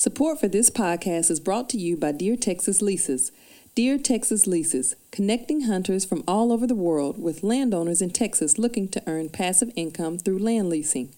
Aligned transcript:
Support 0.00 0.38
for 0.38 0.46
this 0.46 0.70
podcast 0.70 1.28
is 1.28 1.40
brought 1.40 1.68
to 1.70 1.76
you 1.76 1.96
by 1.96 2.12
Dear 2.12 2.36
Texas 2.36 2.80
Leases. 2.80 3.32
Dear 3.74 3.98
Texas 3.98 4.46
Leases, 4.46 4.94
connecting 5.10 5.62
hunters 5.62 6.04
from 6.04 6.22
all 6.28 6.52
over 6.52 6.68
the 6.68 6.76
world 6.76 7.20
with 7.20 7.42
landowners 7.42 8.00
in 8.00 8.10
Texas 8.10 8.58
looking 8.58 8.86
to 8.90 9.02
earn 9.08 9.28
passive 9.28 9.72
income 9.74 10.16
through 10.16 10.38
land 10.38 10.68
leasing. 10.68 11.12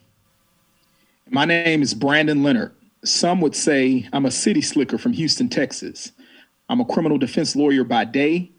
My 1.30 1.44
name 1.44 1.82
is 1.82 1.94
Brandon 1.94 2.42
Leonard. 2.42 2.72
Some 3.04 3.40
would 3.42 3.54
say 3.54 4.08
I'm 4.12 4.26
a 4.26 4.30
city 4.30 4.62
slicker 4.62 4.98
from 4.98 5.12
Houston, 5.12 5.48
Texas. 5.48 6.12
I'm 6.68 6.80
a 6.80 6.84
criminal 6.84 7.18
defense 7.18 7.54
lawyer 7.54 7.84
by 7.84 8.04
day 8.04 8.50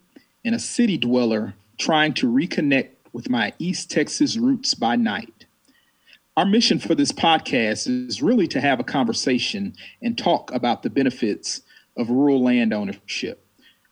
and 0.43 0.53
a 0.53 0.59
city 0.59 0.97
dweller 0.97 1.55
trying 1.77 2.13
to 2.15 2.31
reconnect 2.31 2.89
with 3.11 3.29
my 3.29 3.53
East 3.59 3.89
Texas 3.89 4.37
roots 4.37 4.73
by 4.73 4.95
night. 4.95 5.33
Our 6.37 6.45
mission 6.45 6.79
for 6.79 6.95
this 6.95 7.13
podcast 7.13 7.87
is 7.87 8.21
really 8.21 8.45
to 8.49 8.59
have 8.59 8.81
a 8.81 8.83
conversation 8.83 9.73
and 10.01 10.17
talk 10.17 10.51
about 10.51 10.83
the 10.83 10.89
benefits 10.89 11.61
of 11.95 12.09
rural 12.09 12.43
land 12.43 12.73
ownership. 12.73 13.47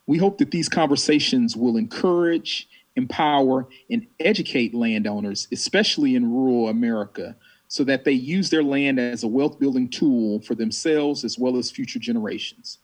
We 0.08 0.18
hope 0.18 0.40
that 0.40 0.52
these 0.52 0.68
conversations 0.68 1.56
will 1.56 1.78
encourage, 1.78 2.68
empower, 2.98 3.70
and 3.90 4.06
educate 4.20 4.74
landowners, 4.74 5.48
especially 5.54 6.18
in 6.18 6.30
rural 6.30 6.68
America, 6.68 7.34
so 7.70 7.86
that 7.86 8.04
they 8.04 8.12
use 8.12 8.50
their 8.50 8.62
land 8.62 9.00
as 9.00 9.24
a 9.24 9.28
wealth 9.30 9.58
building 9.58 9.88
tool 9.88 10.42
for 10.42 10.54
themselves 10.54 11.24
as 11.24 11.40
well 11.40 11.56
as 11.56 11.72
future 11.72 11.98
generations. 11.98 12.80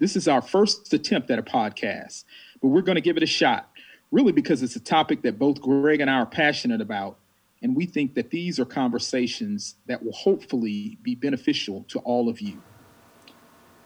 This 0.00 0.16
is 0.16 0.26
our 0.26 0.42
first 0.42 0.92
attempt 0.92 1.30
at 1.30 1.38
a 1.38 1.42
podcast, 1.44 2.24
but 2.60 2.66
we're 2.66 2.82
going 2.82 2.96
to 2.96 3.00
give 3.00 3.16
it 3.16 3.22
a 3.22 3.26
shot, 3.26 3.70
really 4.10 4.32
because 4.32 4.60
it's 4.64 4.74
a 4.74 4.80
topic 4.80 5.22
that 5.22 5.38
both 5.38 5.60
Greg 5.60 6.00
and 6.00 6.10
I 6.10 6.14
are 6.14 6.26
passionate 6.26 6.80
about 6.80 7.18
and 7.64 7.74
we 7.74 7.86
think 7.86 8.14
that 8.14 8.28
these 8.28 8.60
are 8.60 8.66
conversations 8.66 9.76
that 9.86 10.04
will 10.04 10.12
hopefully 10.12 10.98
be 11.02 11.14
beneficial 11.14 11.82
to 11.88 11.98
all 12.00 12.28
of 12.28 12.38
you. 12.38 12.60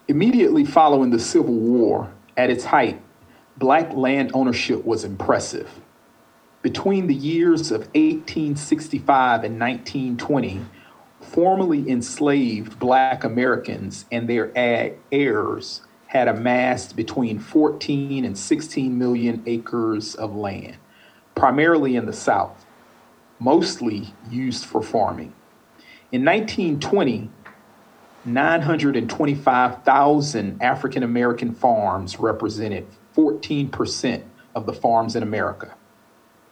Immediately 0.09 0.65
following 0.65 1.11
the 1.11 1.19
Civil 1.21 1.55
War, 1.55 2.13
at 2.37 2.51
its 2.51 2.65
height, 2.65 3.01
black 3.57 3.93
land 3.93 4.33
ownership 4.35 4.85
was 4.85 5.05
impressive. 5.05 5.71
Between 6.61 7.07
the 7.07 7.15
years 7.15 7.71
of 7.71 7.83
1865 7.95 9.45
and 9.45 9.61
1920, 9.61 10.61
formerly 11.21 11.89
enslaved 11.89 12.81
black 12.81 13.23
Americans 13.23 14.07
and 14.11 14.29
their 14.29 14.51
heirs 15.13 15.83
had 16.09 16.27
amassed 16.27 16.97
between 16.97 17.39
14 17.39 18.25
and 18.25 18.37
16 18.37 18.99
million 18.99 19.41
acres 19.47 20.17
of 20.17 20.35
land, 20.35 20.79
primarily 21.37 21.95
in 21.95 22.07
the 22.07 22.13
South 22.13 22.65
mostly 23.39 24.15
used 24.31 24.65
for 24.65 24.83
farming. 24.83 25.35
In 26.11 26.25
1920, 26.25 27.31
925,000 28.25 30.63
African 30.63 31.03
American 31.03 31.55
farms 31.55 32.19
represented 32.19 32.87
14% 33.17 34.23
of 34.55 34.65
the 34.67 34.73
farms 34.73 35.17
in 35.17 35.23
America. 35.23 35.75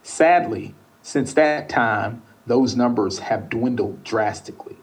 Sadly, 0.02 0.74
since 1.02 1.32
that 1.34 1.68
time, 1.68 2.22
those 2.46 2.74
numbers 2.76 3.18
have 3.20 3.50
dwindled 3.50 4.02
drastically. 4.04 4.76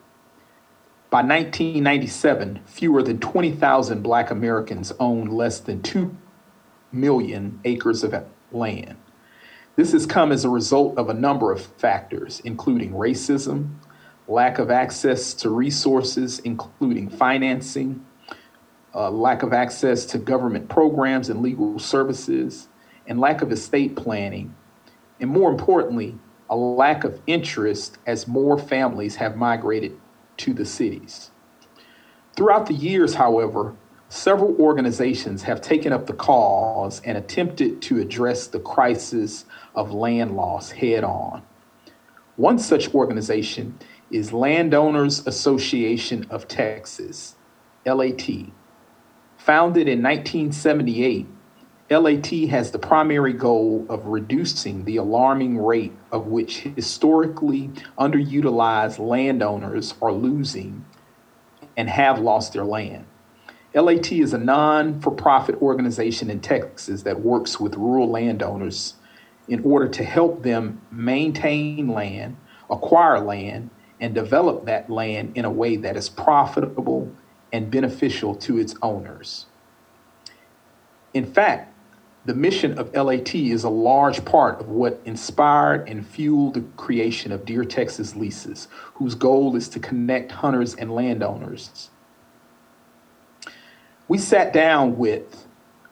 By 1.10 1.22
1997, 1.22 2.62
fewer 2.66 3.04
than 3.04 3.20
20,000 3.20 4.02
Black 4.02 4.32
Americans 4.32 4.92
owned 5.00 5.32
less 5.32 5.60
than 5.60 5.82
2 5.82 6.16
million 6.92 7.60
acres 7.64 8.04
of 8.04 8.14
land. 8.52 8.98
This 9.76 9.92
has 9.94 10.06
come 10.06 10.32
as 10.32 10.46
a 10.46 10.50
result 10.50 10.98
of 10.98 11.10
a 11.10 11.14
number 11.14 11.52
of 11.52 11.66
factors, 11.66 12.42
including 12.46 12.92
racism, 12.92 13.76
lack 14.28 14.60
of 14.60 14.70
access 14.70 15.34
to 15.36 15.50
resources, 15.50 16.40
including 16.40 17.10
financing, 17.10 18.06
uh, 18.94 19.10
lack 19.10 19.42
of 19.42 19.52
access 19.52 20.06
to 20.06 20.20
government 20.20 20.70
programs 20.70 21.30
and 21.30 21.42
legal 21.42 21.80
services, 21.80 22.70
and 23.08 23.20
lack 23.20 23.42
of 23.42 23.52
estate 23.52 23.96
planning. 23.96 24.56
And 25.20 25.32
more 25.32 25.50
importantly, 25.50 26.20
a 26.50 26.56
lack 26.56 27.04
of 27.04 27.20
interest 27.26 27.98
as 28.06 28.28
more 28.28 28.60
families 28.60 29.16
have 29.16 29.36
migrated 29.36 30.00
to 30.38 30.54
the 30.54 30.66
cities. 30.66 31.32
Throughout 32.36 32.68
the 32.68 32.74
years, 32.74 33.16
however, 33.16 33.76
several 34.14 34.56
organizations 34.58 35.42
have 35.42 35.60
taken 35.60 35.92
up 35.92 36.06
the 36.06 36.14
cause 36.14 37.02
and 37.04 37.18
attempted 37.18 37.82
to 37.82 38.00
address 38.00 38.46
the 38.46 38.60
crisis 38.60 39.46
of 39.74 39.92
land 39.92 40.36
loss 40.36 40.70
head 40.70 41.04
on. 41.04 41.42
One 42.36 42.60
such 42.60 42.94
organization 42.94 43.80
is 44.12 44.32
Landowners 44.32 45.26
Association 45.26 46.28
of 46.30 46.48
Texas, 46.48 47.36
LAT. 47.88 48.30
Founded 49.38 49.88
in 49.88 50.04
1978, 50.04 51.26
LAT 51.90 52.28
has 52.50 52.70
the 52.70 52.80
primary 52.80 53.34
goal 53.34 53.84
of 53.90 54.06
reducing 54.06 54.86
the 54.86 54.98
alarming 54.98 55.58
rate 55.58 55.94
of 56.12 56.28
which 56.28 56.60
historically 56.60 57.72
underutilized 57.98 59.00
landowners 59.00 59.96
are 60.04 60.14
losing 60.14 60.86
and 61.76 61.90
have 61.90 62.20
lost 62.20 62.54
their 62.54 62.64
land. 62.64 63.08
LAT 63.76 64.12
is 64.12 64.34
a 64.34 64.38
non 64.38 65.02
for 65.02 65.10
profit 65.10 65.60
organization 65.60 66.30
in 66.30 66.40
Texas 66.40 67.02
that 67.04 67.22
works 67.22 67.60
with 67.60 67.76
rural 67.76 68.08
landowners 68.08 68.96
in 69.48 69.64
order 69.64 69.88
to 69.88 70.04
help 70.04 70.44
them 70.44 70.80
maintain 70.92 71.88
land, 71.88 72.38
acquire 72.70 73.20
land, 73.20 73.72
and 74.00 74.14
develop 74.14 74.66
that 74.66 74.92
land 74.92 75.32
in 75.36 75.44
a 75.44 75.50
way 75.50 75.76
that 75.76 75.98
is 75.98 76.08
profitable 76.08 77.12
and 77.52 77.72
beneficial 77.72 78.36
to 78.36 78.60
its 78.60 78.76
owners. 78.84 79.48
In 81.16 81.26
fact, 81.26 81.74
the 82.26 82.36
mission 82.36 82.78
of 82.78 82.94
LAT 82.94 83.34
is 83.34 83.64
a 83.64 83.70
large 83.70 84.24
part 84.24 84.62
of 84.62 84.70
what 84.70 85.02
inspired 85.04 85.90
and 85.90 86.06
fueled 86.06 86.54
the 86.54 86.62
creation 86.78 87.32
of 87.32 87.44
Dear 87.44 87.66
Texas 87.66 88.16
Leases, 88.16 88.68
whose 88.94 89.16
goal 89.16 89.56
is 89.56 89.68
to 89.70 89.80
connect 89.80 90.32
hunters 90.32 90.76
and 90.76 90.94
landowners 90.94 91.90
we 94.08 94.18
sat 94.18 94.54
down 94.54 94.98
with 94.98 95.48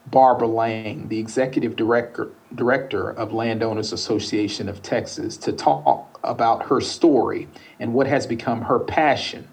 Barbara 0.07 0.47
Lang, 0.47 1.07
the 1.07 1.19
executive 1.19 1.75
director, 1.75 2.31
director 2.55 3.11
of 3.11 3.33
Landowners 3.33 3.93
Association 3.93 4.67
of 4.67 4.81
Texas, 4.81 5.37
to 5.37 5.53
talk 5.53 6.19
about 6.23 6.65
her 6.65 6.81
story 6.81 7.47
and 7.79 7.93
what 7.93 8.07
has 8.07 8.27
become 8.27 8.61
her 8.61 8.79
passion, 8.79 9.47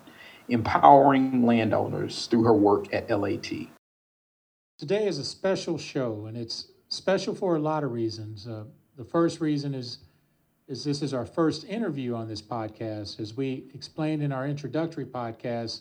empowering 0.48 1.44
landowners 1.44 2.26
through 2.26 2.44
her 2.44 2.54
work 2.54 2.92
at 2.92 3.08
LAT. 3.10 3.50
Today 4.78 5.06
is 5.06 5.18
a 5.18 5.24
special 5.24 5.78
show, 5.78 6.26
and 6.26 6.36
it's 6.36 6.68
special 6.88 7.34
for 7.34 7.56
a 7.56 7.58
lot 7.58 7.84
of 7.84 7.92
reasons. 7.92 8.46
Uh, 8.46 8.64
the 8.96 9.04
first 9.04 9.40
reason 9.40 9.74
is 9.74 9.98
is 10.66 10.84
this 10.84 11.00
is 11.00 11.14
our 11.14 11.24
first 11.24 11.64
interview 11.64 12.14
on 12.14 12.28
this 12.28 12.42
podcast. 12.42 13.18
As 13.20 13.34
we 13.34 13.64
explained 13.72 14.22
in 14.22 14.32
our 14.32 14.46
introductory 14.46 15.06
podcast, 15.06 15.80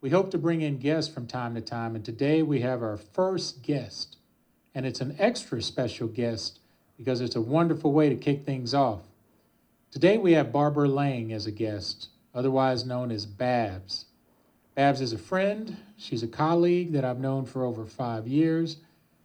we 0.00 0.10
hope 0.10 0.30
to 0.30 0.38
bring 0.38 0.62
in 0.62 0.78
guests 0.78 1.12
from 1.12 1.26
time 1.26 1.54
to 1.54 1.60
time, 1.60 1.94
and 1.94 2.04
today 2.04 2.42
we 2.42 2.60
have 2.60 2.82
our 2.82 2.96
first 2.96 3.62
guest. 3.62 4.16
And 4.74 4.86
it's 4.86 5.00
an 5.00 5.16
extra 5.18 5.60
special 5.60 6.08
guest 6.08 6.60
because 6.96 7.20
it's 7.20 7.36
a 7.36 7.40
wonderful 7.40 7.92
way 7.92 8.08
to 8.08 8.14
kick 8.14 8.44
things 8.44 8.72
off. 8.72 9.02
Today 9.90 10.16
we 10.16 10.32
have 10.32 10.52
Barbara 10.52 10.88
Lang 10.88 11.32
as 11.32 11.46
a 11.46 11.50
guest, 11.50 12.08
otherwise 12.34 12.86
known 12.86 13.10
as 13.10 13.26
Babs. 13.26 14.06
Babs 14.74 15.00
is 15.00 15.12
a 15.12 15.18
friend, 15.18 15.76
she's 15.96 16.22
a 16.22 16.28
colleague 16.28 16.92
that 16.92 17.04
I've 17.04 17.18
known 17.18 17.44
for 17.44 17.64
over 17.64 17.84
five 17.84 18.26
years. 18.26 18.78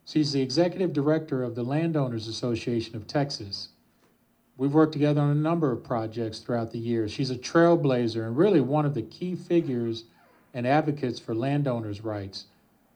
She's 0.04 0.33
the 0.33 0.42
executive 0.42 0.92
director 0.92 1.44
of 1.44 1.56
the 1.56 1.63
Landowners 1.63 2.28
Association 2.28 2.95
of 2.95 3.07
Texas. 3.07 3.69
We've 4.57 4.74
worked 4.74 4.94
together 4.94 5.21
on 5.21 5.30
a 5.30 5.36
number 5.36 5.71
of 5.71 5.83
projects 5.83 6.39
throughout 6.39 6.71
the 6.71 6.80
years. 6.80 7.12
She's 7.12 7.31
a 7.31 7.36
trailblazer 7.36 8.25
and 8.25 8.36
really 8.36 8.62
one 8.62 8.86
of 8.86 8.94
the 8.94 9.01
key 9.04 9.36
figures 9.36 10.06
and 10.56 10.66
advocates 10.66 11.19
for 11.19 11.36
landowners' 11.36 12.02
rights, 12.02 12.46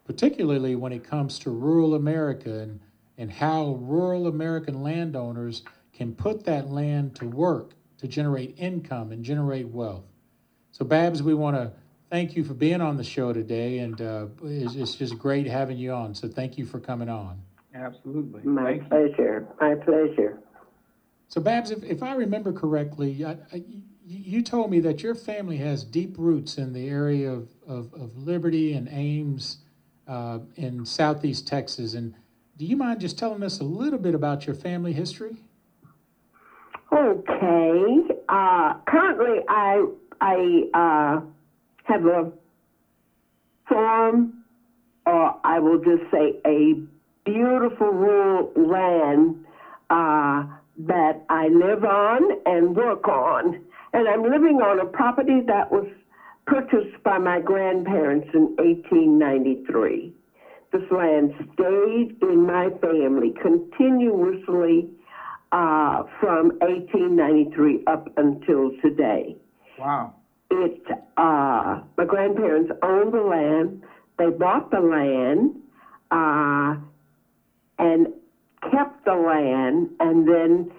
particularly 0.06 0.76
when 0.76 0.94
it 0.94 1.04
comes 1.04 1.38
to 1.40 1.52
rural 1.52 1.94
America 1.94 2.62
and, 2.62 2.80
and 3.18 3.30
how 3.30 3.78
rural 3.82 4.26
American 4.26 4.82
landowners 4.82 5.62
can 5.94 6.14
put 6.14 6.46
that 6.46 6.70
land 6.70 7.14
to 7.16 7.28
work 7.28 7.74
to 7.98 8.08
generate 8.08 8.56
income 8.58 9.12
and 9.12 9.24
generate 9.24 9.68
wealth. 9.68 10.06
So, 10.72 10.86
Babs, 10.86 11.22
we 11.22 11.34
want 11.34 11.58
to 11.58 11.74
thank 12.10 12.36
you 12.36 12.46
for 12.46 12.54
being 12.54 12.80
on 12.80 12.96
the 12.96 13.04
show 13.04 13.34
today, 13.34 13.80
and 13.80 14.00
uh, 14.02 14.28
it's, 14.42 14.76
it's 14.76 14.96
just 14.96 15.20
great 15.20 15.46
having 15.46 15.78
you 15.78 15.92
on. 15.92 16.16
So, 16.16 16.30
thank 16.30 16.58
you 16.58 16.66
for 16.66 16.80
coming 16.80 17.10
on. 17.10 17.42
Absolutely. 17.76 18.42
My 18.44 18.80
Thank 18.80 18.84
you. 18.84 18.88
pleasure. 18.90 19.48
My 19.60 19.76
pleasure. 19.76 20.40
So, 21.28 21.42
Babs, 21.42 21.72
if, 21.72 21.84
if 21.84 22.02
I 22.02 22.14
remember 22.14 22.54
correctly, 22.54 23.26
I, 23.26 23.36
I, 23.54 23.64
you- 24.10 24.42
told 24.42 24.72
me 24.72 24.80
that 24.80 25.04
your 25.04 25.16
family 25.16 25.58
has 25.58 25.84
deep 25.84 26.16
roots 26.18 26.58
in 26.58 26.74
the 26.74 26.90
area 26.90 27.32
of, 27.32 27.50
of, 27.68 27.94
of 27.94 28.18
Liberty 28.18 28.74
and 28.74 28.90
Ames 28.92 29.60
uh, 30.08 30.40
in 30.56 30.86
southeast 30.86 31.48
Texas. 31.48 31.94
And 31.94 32.16
do 32.58 32.66
you 32.66 32.76
mind 32.76 33.02
just 33.02 33.18
telling 33.18 33.44
us 33.44 33.60
a 33.60 33.64
little 33.64 34.00
bit 34.00 34.16
about 34.16 34.48
your 34.48 34.56
family 34.56 34.94
history? 34.94 35.38
Okay. 36.92 37.98
Uh, 38.28 38.74
currently, 38.88 39.44
I 39.48 39.86
I 40.20 40.64
uh, 40.74 41.22
have 41.84 42.06
a 42.06 42.32
farm, 43.68 44.44
or 45.06 45.40
I 45.44 45.60
will 45.60 45.78
just 45.78 46.10
say 46.12 46.40
a 46.46 46.74
beautiful 47.26 47.92
rural 47.92 48.52
land 48.56 49.46
uh, 49.92 50.46
that 50.80 51.24
I 51.30 51.50
live 51.50 51.84
on 51.84 52.22
and 52.48 52.76
work 52.76 53.08
on, 53.08 53.64
and 53.94 54.08
I'm 54.08 54.24
living 54.24 54.62
on 54.62 54.80
a 54.80 54.86
property 54.86 55.42
that 55.48 55.72
was 55.72 55.88
purchased 56.46 57.02
by 57.04 57.18
my 57.18 57.40
grandparents 57.40 58.28
in 58.34 58.56
1893. 58.58 60.14
This 60.72 60.82
land 60.92 61.34
stayed 61.54 62.16
in 62.22 62.46
my 62.46 62.70
family 62.82 63.34
continuously 63.42 64.90
uh, 65.52 66.04
from 66.20 66.50
1893 66.60 67.84
up 67.88 68.08
until 68.18 68.72
today. 68.82 69.36
Wow. 69.80 70.14
It, 70.52 70.82
uh, 71.18 71.82
my 71.98 72.06
grandparents 72.06 72.72
owned 72.84 73.14
the 73.14 73.22
land. 73.22 73.84
They 74.18 74.30
bought 74.30 74.70
the 74.70 74.80
land 74.80 75.56
uh, 76.12 76.76
and 77.80 78.08
kept 78.72 79.06
the 79.06 79.16
land, 79.16 79.90
and 80.00 80.28
then 80.28 80.72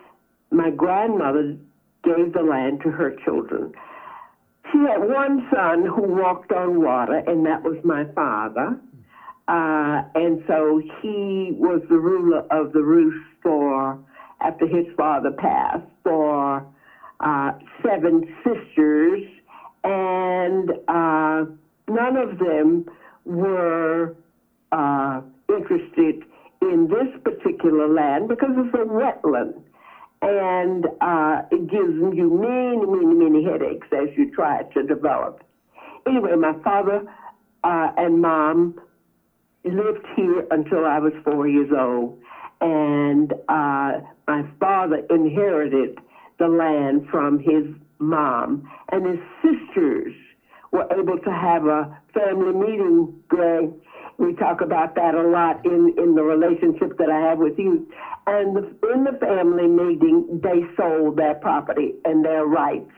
my 0.50 0.70
grandmother 0.70 1.56
gave 2.04 2.32
the 2.32 2.42
land 2.42 2.80
to 2.82 2.90
her 2.90 3.14
children. 3.24 3.72
She 4.72 4.78
had 4.78 5.00
one 5.00 5.48
son 5.52 5.84
who 5.84 6.02
walked 6.02 6.52
on 6.52 6.82
water, 6.82 7.22
and 7.26 7.44
that 7.46 7.62
was 7.62 7.76
my 7.84 8.04
father. 8.14 8.78
Uh, 9.48 10.02
and 10.14 10.44
so 10.46 10.80
he 11.02 11.52
was 11.56 11.82
the 11.90 11.98
ruler 11.98 12.44
of 12.50 12.72
the 12.72 12.82
roost 12.82 13.26
for, 13.42 13.98
after 14.40 14.66
his 14.66 14.86
father 14.96 15.32
passed, 15.32 15.86
for 16.04 16.64
uh, 17.18 17.52
seven 17.84 18.22
sisters, 18.44 19.24
and 19.82 20.70
uh, 20.86 21.44
none 21.88 22.16
of 22.16 22.38
them 22.38 22.86
were 23.24 24.14
uh, 24.72 25.20
interested 25.48 26.22
in 26.62 26.88
this 26.88 27.20
particular 27.24 27.88
land 27.88 28.28
because 28.28 28.50
it's 28.56 28.74
a 28.74 28.86
wetland. 28.86 29.62
And 30.22 30.86
uh, 31.00 31.42
it 31.50 31.66
gives 31.70 31.94
you 31.94 32.30
many, 32.30 32.86
many, 32.86 33.14
many 33.14 33.44
headaches 33.44 33.86
as 33.92 34.08
you 34.16 34.30
try 34.30 34.62
to 34.74 34.82
develop. 34.82 35.42
Anyway, 36.06 36.34
my 36.36 36.52
father 36.62 37.02
uh, 37.64 37.90
and 37.96 38.20
mom 38.20 38.78
lived 39.64 40.06
here 40.16 40.46
until 40.50 40.84
I 40.86 40.98
was 40.98 41.12
four 41.24 41.46
years 41.46 41.70
old, 41.76 42.18
and 42.60 43.32
uh, 43.48 44.00
my 44.26 44.44
father 44.58 45.02
inherited 45.10 45.98
the 46.38 46.48
land 46.48 47.06
from 47.10 47.38
his 47.38 47.64
mom, 47.98 48.68
and 48.92 49.06
his 49.06 49.18
sisters 49.42 50.14
were 50.72 50.86
able 50.98 51.18
to 51.18 51.30
have 51.30 51.66
a 51.66 51.98
family 52.14 52.52
meeting. 52.52 53.22
Greg, 53.28 53.70
we 54.20 54.34
talk 54.34 54.60
about 54.60 54.94
that 54.96 55.14
a 55.14 55.22
lot 55.22 55.64
in 55.64 55.94
in 55.96 56.14
the 56.14 56.22
relationship 56.22 56.98
that 56.98 57.08
I 57.08 57.30
have 57.30 57.38
with 57.38 57.58
you. 57.58 57.88
And 58.26 58.54
in 58.58 59.04
the 59.04 59.16
family 59.18 59.66
meeting, 59.66 60.40
they 60.42 60.60
sold 60.76 61.16
their 61.16 61.34
property 61.34 61.94
and 62.04 62.22
their 62.22 62.44
rights. 62.44 62.92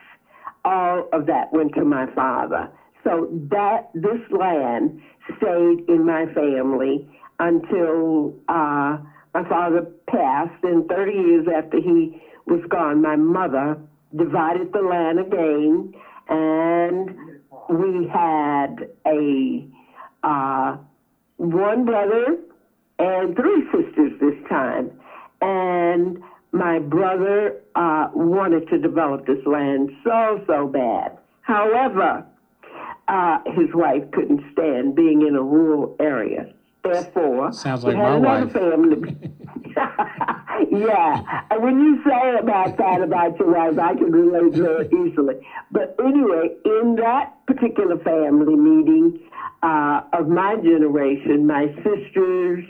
All 0.65 1.07
of 1.13 1.25
that 1.27 1.51
went 1.53 1.73
to 1.75 1.85
my 1.85 2.07
father. 2.13 2.69
So 3.05 3.29
that 3.49 3.89
this 3.93 4.19
land 4.31 5.01
stayed 5.37 5.87
in 5.87 6.05
my 6.05 6.25
family 6.33 7.07
until 7.39 8.35
uh, 8.49 8.97
my 9.33 9.47
father 9.47 9.81
passed. 10.07 10.63
And 10.63 10.87
30 10.89 11.11
years 11.13 11.47
after 11.55 11.77
he 11.77 12.21
was 12.45 12.61
gone, 12.69 13.01
my 13.01 13.15
mother 13.15 13.77
divided 14.15 14.73
the 14.73 14.81
land 14.81 15.19
again, 15.19 15.93
and 16.27 17.39
we 17.69 18.07
had 18.07 18.89
a 19.07 19.65
uh, 20.23 20.77
one 21.51 21.85
brother 21.85 22.37
and 22.99 23.35
three 23.35 23.63
sisters 23.71 24.11
this 24.19 24.49
time. 24.49 24.91
And 25.41 26.23
my 26.51 26.79
brother 26.79 27.61
uh, 27.75 28.09
wanted 28.13 28.69
to 28.69 28.77
develop 28.77 29.25
this 29.25 29.45
land 29.45 29.91
so, 30.03 30.41
so 30.47 30.67
bad. 30.67 31.17
However, 31.41 32.25
uh, 33.09 33.39
his 33.47 33.67
wife 33.73 34.03
couldn't 34.13 34.41
stand 34.53 34.95
being 34.95 35.27
in 35.27 35.35
a 35.35 35.41
rural 35.41 35.95
area. 35.99 36.53
Therefore, 36.83 37.51
Sounds 37.53 37.83
like 37.83 37.95
my 37.95 38.17
wife. 38.17 38.51
family. 38.51 39.15
yeah, 40.69 41.41
and 41.49 41.63
when 41.63 41.79
you 41.79 42.01
say 42.05 42.35
about 42.39 42.77
that 42.77 43.01
about 43.01 43.39
your 43.39 43.53
wife, 43.53 43.79
I 43.79 43.95
can 43.95 44.11
relate 44.11 44.53
very 44.53 44.87
easily. 44.87 45.35
But 45.71 45.95
anyway, 46.03 46.55
in 46.65 46.95
that 46.97 47.45
particular 47.47 47.97
family 47.99 48.55
meeting 48.55 49.19
uh, 49.63 50.01
of 50.11 50.27
my 50.27 50.55
generation, 50.57 51.47
my 51.47 51.67
sisters, 51.77 52.65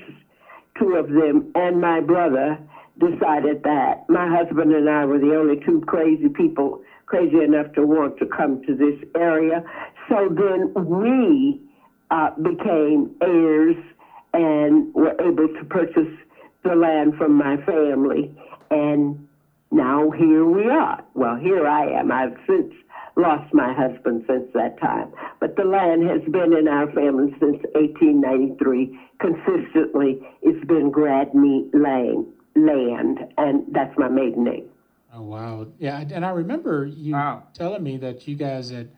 two 0.80 0.96
of 0.96 1.10
them, 1.10 1.52
and 1.56 1.82
my 1.82 2.00
brother 2.00 2.58
decided 3.00 3.64
that 3.64 4.06
my 4.08 4.28
husband 4.30 4.72
and 4.72 4.88
I 4.88 5.06
were 5.06 5.20
the 5.20 5.36
only 5.36 5.60
two 5.66 5.82
crazy 5.88 6.30
people 6.30 6.82
crazy 7.08 7.44
enough 7.44 7.74
to 7.74 7.86
want 7.86 8.18
to 8.20 8.26
come 8.26 8.62
to 8.66 8.76
this 8.76 8.96
area. 9.16 9.64
So 10.08 10.30
then 10.30 10.74
we 10.86 11.62
uh, 12.12 12.30
became 12.42 13.16
heirs 13.22 13.76
and 14.34 14.94
were 14.94 15.16
able 15.20 15.48
to 15.48 15.66
purchase 15.66 16.14
the 16.64 16.76
land 16.76 17.16
from 17.18 17.34
my 17.34 17.58
family. 17.66 18.36
And 18.70 19.28
now 19.72 20.12
here 20.12 20.46
we 20.46 20.70
are. 20.70 21.04
Well, 21.14 21.36
here 21.36 21.68
I 21.68 22.00
am. 22.00 22.12
I've 22.12 22.38
since 22.48 22.74
lost 23.16 23.54
my 23.54 23.74
husband 23.74 24.24
since 24.28 24.46
that 24.54 24.80
time. 24.80 25.12
But 25.40 25.56
the 25.56 25.64
land 25.64 26.10
has 26.10 26.22
been 26.32 26.54
in 26.58 26.68
our 26.68 26.92
family 26.92 27.32
since 27.40 27.58
1893. 27.76 29.00
Consistently, 29.20 30.20
it's 30.42 30.66
been 30.66 30.92
Gradney 30.92 31.70
Lane 31.74 32.32
land, 32.56 33.20
and 33.38 33.64
that's 33.72 33.98
my 33.98 34.08
maiden 34.10 34.44
name. 34.44 34.70
Oh 35.16 35.22
wow, 35.22 35.68
yeah, 35.78 36.00
and 36.12 36.26
I 36.26 36.30
remember 36.30 36.86
you 36.86 37.14
Wow. 37.14 37.44
telling 37.54 37.84
me 37.84 37.98
that 37.98 38.28
you 38.28 38.36
guys 38.36 38.72
had 38.72 38.90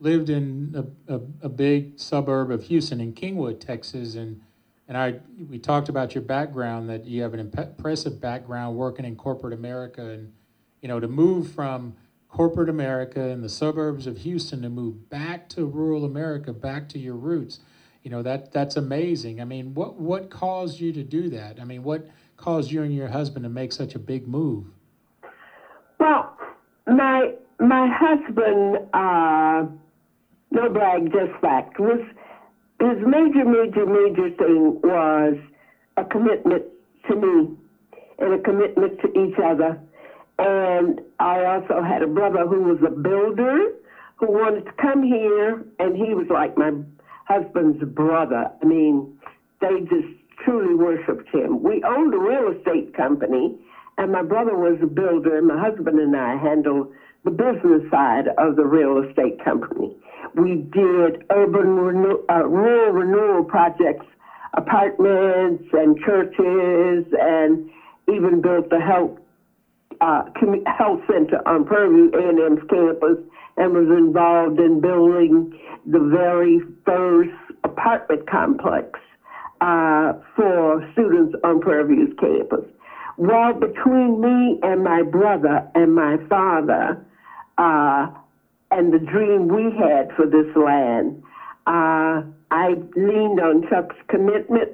lived 0.00 0.30
in 0.30 0.74
a, 1.08 1.14
a, 1.14 1.20
a 1.42 1.48
big 1.48 1.98
suburb 1.98 2.50
of 2.50 2.64
Houston 2.64 3.00
in 3.00 3.12
Kingwood, 3.12 3.60
Texas, 3.60 4.14
and 4.14 4.40
and 4.86 4.96
I 4.96 5.16
we 5.50 5.58
talked 5.58 5.90
about 5.90 6.14
your 6.14 6.22
background 6.22 6.88
that 6.88 7.04
you 7.04 7.22
have 7.22 7.34
an 7.34 7.40
impressive 7.40 8.20
background 8.20 8.76
working 8.76 9.04
in 9.04 9.16
corporate 9.16 9.52
America, 9.52 10.02
and 10.08 10.32
you 10.80 10.88
know 10.88 11.00
to 11.00 11.08
move 11.08 11.50
from 11.52 11.94
corporate 12.28 12.68
America 12.68 13.20
and 13.20 13.42
the 13.42 13.48
suburbs 13.48 14.06
of 14.06 14.18
Houston 14.18 14.62
to 14.62 14.68
move 14.68 15.08
back 15.08 15.48
to 15.50 15.64
rural 15.64 16.04
America, 16.04 16.52
back 16.52 16.88
to 16.90 16.98
your 16.98 17.14
roots. 17.14 17.60
You 18.02 18.10
know 18.10 18.22
that 18.22 18.52
that's 18.52 18.76
amazing. 18.76 19.40
I 19.40 19.44
mean, 19.44 19.74
what 19.74 19.96
what 19.96 20.30
caused 20.30 20.80
you 20.80 20.92
to 20.92 21.02
do 21.02 21.28
that? 21.30 21.60
I 21.60 21.64
mean, 21.64 21.82
what 21.82 22.08
caused 22.36 22.70
you 22.70 22.82
and 22.82 22.94
your 22.94 23.08
husband 23.08 23.42
to 23.44 23.48
make 23.48 23.72
such 23.72 23.94
a 23.94 23.98
big 23.98 24.28
move? 24.28 24.64
Well, 25.98 26.36
my 26.86 27.34
my 27.60 27.88
husband, 27.92 28.78
uh, 28.94 29.66
no 30.50 30.68
brag, 30.70 31.12
just 31.12 31.40
fact, 31.40 31.80
was 31.80 32.00
his 32.80 32.98
major, 33.04 33.44
major, 33.44 33.84
major 33.84 34.30
thing 34.36 34.80
was 34.82 35.36
a 35.96 36.04
commitment 36.04 36.62
to 37.08 37.16
me 37.16 37.56
and 38.20 38.34
a 38.34 38.38
commitment 38.38 39.00
to 39.00 39.08
each 39.18 39.34
other 39.44 39.80
and 40.38 41.00
I 41.18 41.44
also 41.44 41.82
had 41.82 42.02
a 42.02 42.06
brother 42.06 42.46
who 42.46 42.62
was 42.62 42.78
a 42.86 42.90
builder 42.90 43.58
who 44.16 44.26
wanted 44.32 44.64
to 44.66 44.72
come 44.80 45.02
here, 45.02 45.62
and 45.78 45.96
he 45.96 46.14
was 46.14 46.26
like 46.28 46.56
my 46.56 46.70
husband's 47.24 47.82
brother. 47.84 48.46
I 48.62 48.64
mean, 48.64 49.06
they 49.60 49.80
just 49.80 50.08
truly 50.44 50.74
worshiped 50.74 51.28
him. 51.32 51.62
We 51.62 51.82
owned 51.84 52.14
a 52.14 52.18
real 52.18 52.52
estate 52.56 52.92
company, 52.94 53.52
and 53.96 54.12
my 54.12 54.22
brother 54.22 54.56
was 54.56 54.78
a 54.82 54.86
builder, 54.86 55.36
and 55.36 55.46
my 55.46 55.58
husband 55.58 55.98
and 55.98 56.16
I 56.16 56.36
handled 56.36 56.88
the 57.24 57.30
business 57.30 57.82
side 57.90 58.28
of 58.38 58.56
the 58.56 58.64
real 58.64 58.98
estate 58.98 59.38
company. 59.42 59.92
We 60.34 60.56
did 60.56 61.18
urban 61.30 61.76
renew- 61.76 62.20
uh, 62.30 62.46
rural 62.46 62.92
renewal 62.92 63.44
projects, 63.44 64.06
apartments 64.56 65.62
and 65.72 65.96
churches, 65.98 67.04
and 67.20 67.58
even 68.08 68.40
built 68.40 68.68
the 68.70 68.80
health 68.80 69.12
uh, 70.00 70.22
health 70.66 71.00
center 71.10 71.40
on 71.46 71.64
Prairie 71.64 72.10
A&M's 72.12 72.62
campus, 72.70 73.18
and 73.56 73.72
was 73.72 73.88
involved 73.96 74.60
in 74.60 74.80
building 74.80 75.58
the 75.86 75.98
very 75.98 76.60
first 76.84 77.34
apartment 77.64 78.28
complex 78.30 79.00
uh, 79.60 80.12
for 80.36 80.88
students 80.92 81.34
on 81.42 81.60
Prairie 81.60 81.96
View's 81.96 82.14
campus. 82.20 82.64
Well, 83.16 83.52
between 83.54 84.20
me 84.20 84.60
and 84.62 84.84
my 84.84 85.02
brother 85.02 85.68
and 85.74 85.94
my 85.94 86.18
father, 86.28 87.04
uh, 87.58 88.06
and 88.70 88.92
the 88.92 89.00
dream 89.00 89.48
we 89.48 89.64
had 89.76 90.12
for 90.14 90.26
this 90.26 90.54
land, 90.54 91.20
uh, 91.66 92.22
I 92.50 92.74
leaned 92.96 93.40
on 93.40 93.66
Chuck's 93.68 93.96
commitment 94.08 94.70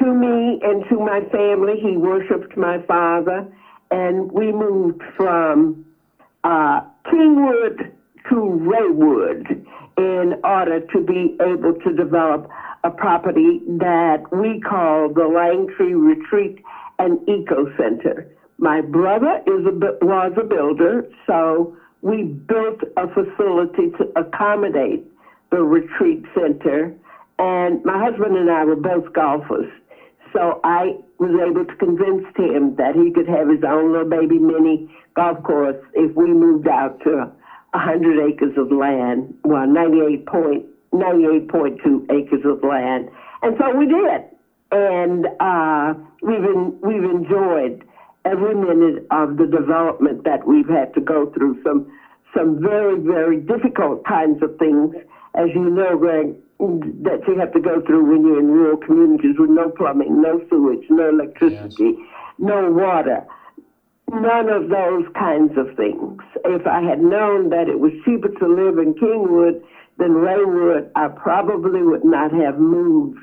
to 0.00 0.06
me 0.06 0.60
and 0.62 0.84
to 0.88 0.98
my 0.98 1.20
family. 1.30 1.74
He 1.80 1.96
worshiped 1.96 2.56
my 2.56 2.82
father, 2.86 3.46
and 3.90 4.30
we 4.32 4.52
moved 4.52 5.02
from 5.16 5.84
uh, 6.44 6.80
Kingwood 7.06 7.92
to 8.28 8.34
Raywood 8.34 9.64
in 9.96 10.40
order 10.44 10.80
to 10.80 11.00
be 11.00 11.36
able 11.40 11.74
to 11.84 11.92
develop 11.92 12.48
a 12.84 12.90
property 12.90 13.60
that 13.66 14.24
we 14.32 14.60
call 14.60 15.08
the 15.08 15.22
Langtree 15.22 15.94
Retreat 15.94 16.62
and 16.98 17.18
Eco 17.28 17.66
Center. 17.76 18.30
My 18.58 18.80
brother 18.80 19.40
is 19.46 19.66
a, 19.66 20.04
was 20.04 20.32
a 20.36 20.44
builder, 20.44 21.08
so 21.26 21.76
we 22.02 22.24
built 22.24 22.80
a 22.96 23.08
facility 23.08 23.90
to 23.98 24.08
accommodate 24.16 25.04
the 25.50 25.62
retreat 25.62 26.24
center. 26.34 26.94
And 27.38 27.84
my 27.84 27.98
husband 28.04 28.36
and 28.36 28.50
I 28.50 28.64
were 28.64 28.76
both 28.76 29.12
golfers. 29.12 29.70
So 30.32 30.60
I 30.64 30.96
was 31.18 31.30
able 31.40 31.64
to 31.64 31.76
convince 31.76 32.26
him 32.36 32.76
that 32.76 32.94
he 32.94 33.10
could 33.12 33.28
have 33.28 33.48
his 33.48 33.64
own 33.66 33.92
little 33.92 34.08
baby 34.08 34.38
mini 34.38 34.90
golf 35.14 35.42
course 35.42 35.76
if 35.94 36.14
we 36.16 36.26
moved 36.32 36.68
out 36.68 37.00
to 37.04 37.32
100 37.72 38.32
acres 38.32 38.56
of 38.56 38.70
land, 38.72 39.34
well, 39.44 39.66
98.98.2 39.66 40.64
98.2 40.92 42.10
acres 42.10 42.44
of 42.44 42.62
land. 42.62 43.10
And 43.42 43.56
so 43.58 43.76
we 43.76 43.86
did. 43.86 44.24
And 44.70 45.26
uh, 45.40 45.94
we've, 46.22 46.44
in, 46.44 46.78
we've 46.82 47.04
enjoyed 47.04 47.84
every 48.24 48.54
minute 48.54 49.06
of 49.10 49.36
the 49.36 49.46
development 49.46 50.24
that 50.24 50.46
we've 50.46 50.68
had 50.68 50.94
to 50.94 51.00
go 51.00 51.30
through. 51.32 51.62
Some, 51.62 51.90
some 52.36 52.60
very, 52.60 52.98
very 53.00 53.40
difficult 53.40 54.04
kinds 54.04 54.42
of 54.42 54.58
things, 54.58 54.94
as 55.34 55.48
you 55.54 55.70
know, 55.70 55.96
Greg, 55.96 56.34
that 56.58 57.22
you 57.26 57.38
have 57.38 57.52
to 57.52 57.60
go 57.60 57.80
through 57.86 58.10
when 58.10 58.26
you're 58.26 58.40
in 58.40 58.50
rural 58.50 58.76
communities 58.76 59.36
with 59.38 59.50
no 59.50 59.70
plumbing, 59.70 60.20
no 60.20 60.40
sewage, 60.50 60.84
no 60.90 61.08
electricity, 61.10 61.94
yes. 61.96 62.08
no 62.38 62.70
water. 62.70 63.24
None 64.10 64.48
of 64.48 64.68
those 64.70 65.04
kinds 65.14 65.52
of 65.58 65.76
things. 65.76 66.22
If 66.44 66.66
I 66.66 66.80
had 66.80 67.00
known 67.00 67.50
that 67.50 67.68
it 67.68 67.78
was 67.78 67.92
cheaper 68.04 68.28
to 68.28 68.48
live 68.48 68.78
in 68.78 68.94
Kingwood 68.94 69.62
than 69.98 70.12
Raywood, 70.14 70.90
I 70.96 71.08
probably 71.08 71.82
would 71.82 72.04
not 72.04 72.32
have 72.32 72.58
moved 72.58 73.18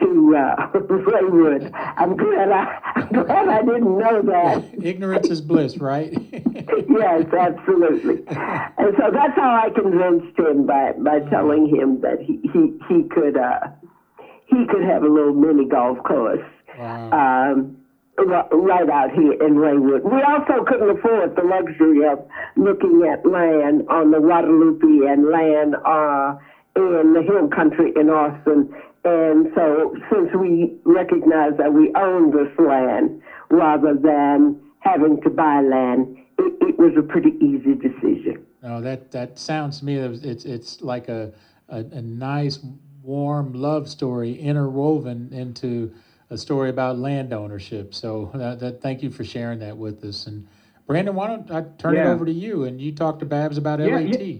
to 0.00 0.36
uh, 0.36 0.66
Raywood. 0.72 1.70
I'm 1.96 2.16
glad 2.16 2.50
I, 2.50 2.80
I'm 2.96 3.08
glad 3.08 3.48
I 3.48 3.62
didn't 3.62 3.98
know 3.98 4.22
that. 4.22 4.64
Ignorance 4.82 5.28
is 5.28 5.40
bliss, 5.40 5.78
right? 5.78 6.12
yes, 6.32 7.26
absolutely. 7.32 8.24
And 8.28 8.94
so 8.98 9.10
that's 9.12 9.36
how 9.36 9.62
I 9.64 9.70
convinced 9.74 10.38
him 10.38 10.66
by 10.66 10.92
by 10.92 11.20
telling 11.30 11.68
him 11.68 12.00
that 12.00 12.20
he 12.20 12.40
he, 12.52 12.78
he 12.88 13.08
could 13.08 13.36
uh, 13.36 13.68
he 14.46 14.66
could 14.66 14.82
have 14.82 15.02
a 15.02 15.08
little 15.08 15.34
mini 15.34 15.66
golf 15.66 16.02
course. 16.04 16.44
Wow. 16.78 17.10
Um, 17.10 17.76
right 18.18 18.90
out 18.90 19.12
here 19.12 19.32
in 19.32 19.54
Raywood. 19.54 20.04
We 20.04 20.20
also 20.22 20.64
couldn't 20.64 20.98
afford 20.98 21.36
the 21.36 21.42
luxury 21.42 22.06
of 22.06 22.20
looking 22.56 23.08
at 23.10 23.24
land 23.24 23.88
on 23.88 24.10
the 24.10 24.18
Guadalupe 24.18 25.06
and 25.08 25.30
land 25.30 25.74
uh, 25.86 26.36
in 26.76 27.14
the 27.14 27.22
hill 27.22 27.48
country 27.48 27.92
in 27.96 28.10
Austin 28.10 28.72
and 29.04 29.50
so, 29.54 29.94
since 30.12 30.28
we 30.34 30.76
recognize 30.84 31.52
that 31.56 31.72
we 31.72 31.92
own 31.94 32.30
this 32.32 32.52
land 32.58 33.22
rather 33.48 33.94
than 33.94 34.60
having 34.80 35.20
to 35.22 35.30
buy 35.30 35.62
land, 35.62 36.18
it, 36.38 36.52
it 36.60 36.78
was 36.78 36.92
a 36.98 37.02
pretty 37.02 37.30
easy 37.40 37.74
decision. 37.74 38.44
No, 38.62 38.80
that, 38.82 39.10
that 39.12 39.38
sounds 39.38 39.78
to 39.78 39.86
me 39.86 39.96
it's 39.96 40.44
it's 40.44 40.82
like 40.82 41.08
a, 41.08 41.32
a, 41.70 41.78
a 41.78 42.02
nice 42.02 42.58
warm 43.02 43.54
love 43.54 43.88
story 43.88 44.34
interwoven 44.38 45.30
into 45.32 45.92
a 46.28 46.36
story 46.36 46.68
about 46.68 46.98
land 46.98 47.32
ownership. 47.32 47.94
So 47.94 48.30
that, 48.34 48.60
that 48.60 48.82
thank 48.82 49.02
you 49.02 49.10
for 49.10 49.24
sharing 49.24 49.60
that 49.60 49.76
with 49.76 50.04
us. 50.04 50.26
And 50.26 50.46
Brandon, 50.86 51.14
why 51.14 51.28
don't 51.28 51.50
I 51.50 51.62
turn 51.78 51.94
yeah. 51.94 52.10
it 52.10 52.12
over 52.12 52.26
to 52.26 52.32
you 52.32 52.64
and 52.64 52.80
you 52.80 52.92
talk 52.92 53.18
to 53.20 53.24
Babs 53.24 53.56
about 53.56 53.80
yeah, 53.80 53.96
LAT? 53.96 54.20
Yeah. 54.20 54.38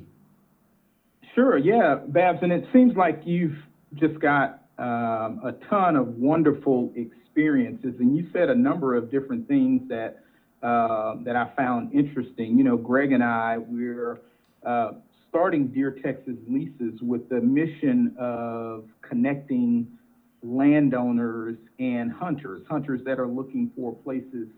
Sure, 1.34 1.56
yeah, 1.56 2.00
Babs, 2.08 2.40
and 2.42 2.52
it 2.52 2.66
seems 2.72 2.96
like 2.96 3.22
you've 3.24 3.56
just 3.94 4.18
got 4.20 4.64
um, 4.78 5.40
a 5.44 5.54
ton 5.68 5.96
of 5.96 6.16
wonderful 6.16 6.92
experiences, 6.96 7.94
and 7.98 8.16
you 8.16 8.28
said 8.32 8.48
a 8.48 8.54
number 8.54 8.94
of 8.94 9.10
different 9.10 9.46
things 9.48 9.82
that 9.88 10.22
uh, 10.62 11.16
that 11.24 11.36
I 11.36 11.50
found 11.56 11.92
interesting. 11.92 12.56
You 12.58 12.64
know, 12.64 12.76
Greg 12.76 13.12
and 13.12 13.22
I 13.22 13.58
we're 13.58 14.20
uh, 14.64 14.92
starting 15.28 15.68
Dear 15.68 15.92
Texas 16.02 16.34
Leases 16.48 17.00
with 17.00 17.28
the 17.28 17.40
mission 17.40 18.14
of 18.18 18.84
connecting 19.00 19.86
landowners 20.42 21.56
and 21.78 22.10
hunters, 22.12 22.62
hunters 22.68 23.00
that 23.04 23.18
are 23.18 23.28
looking 23.28 23.70
for 23.76 23.94
places 23.94 24.48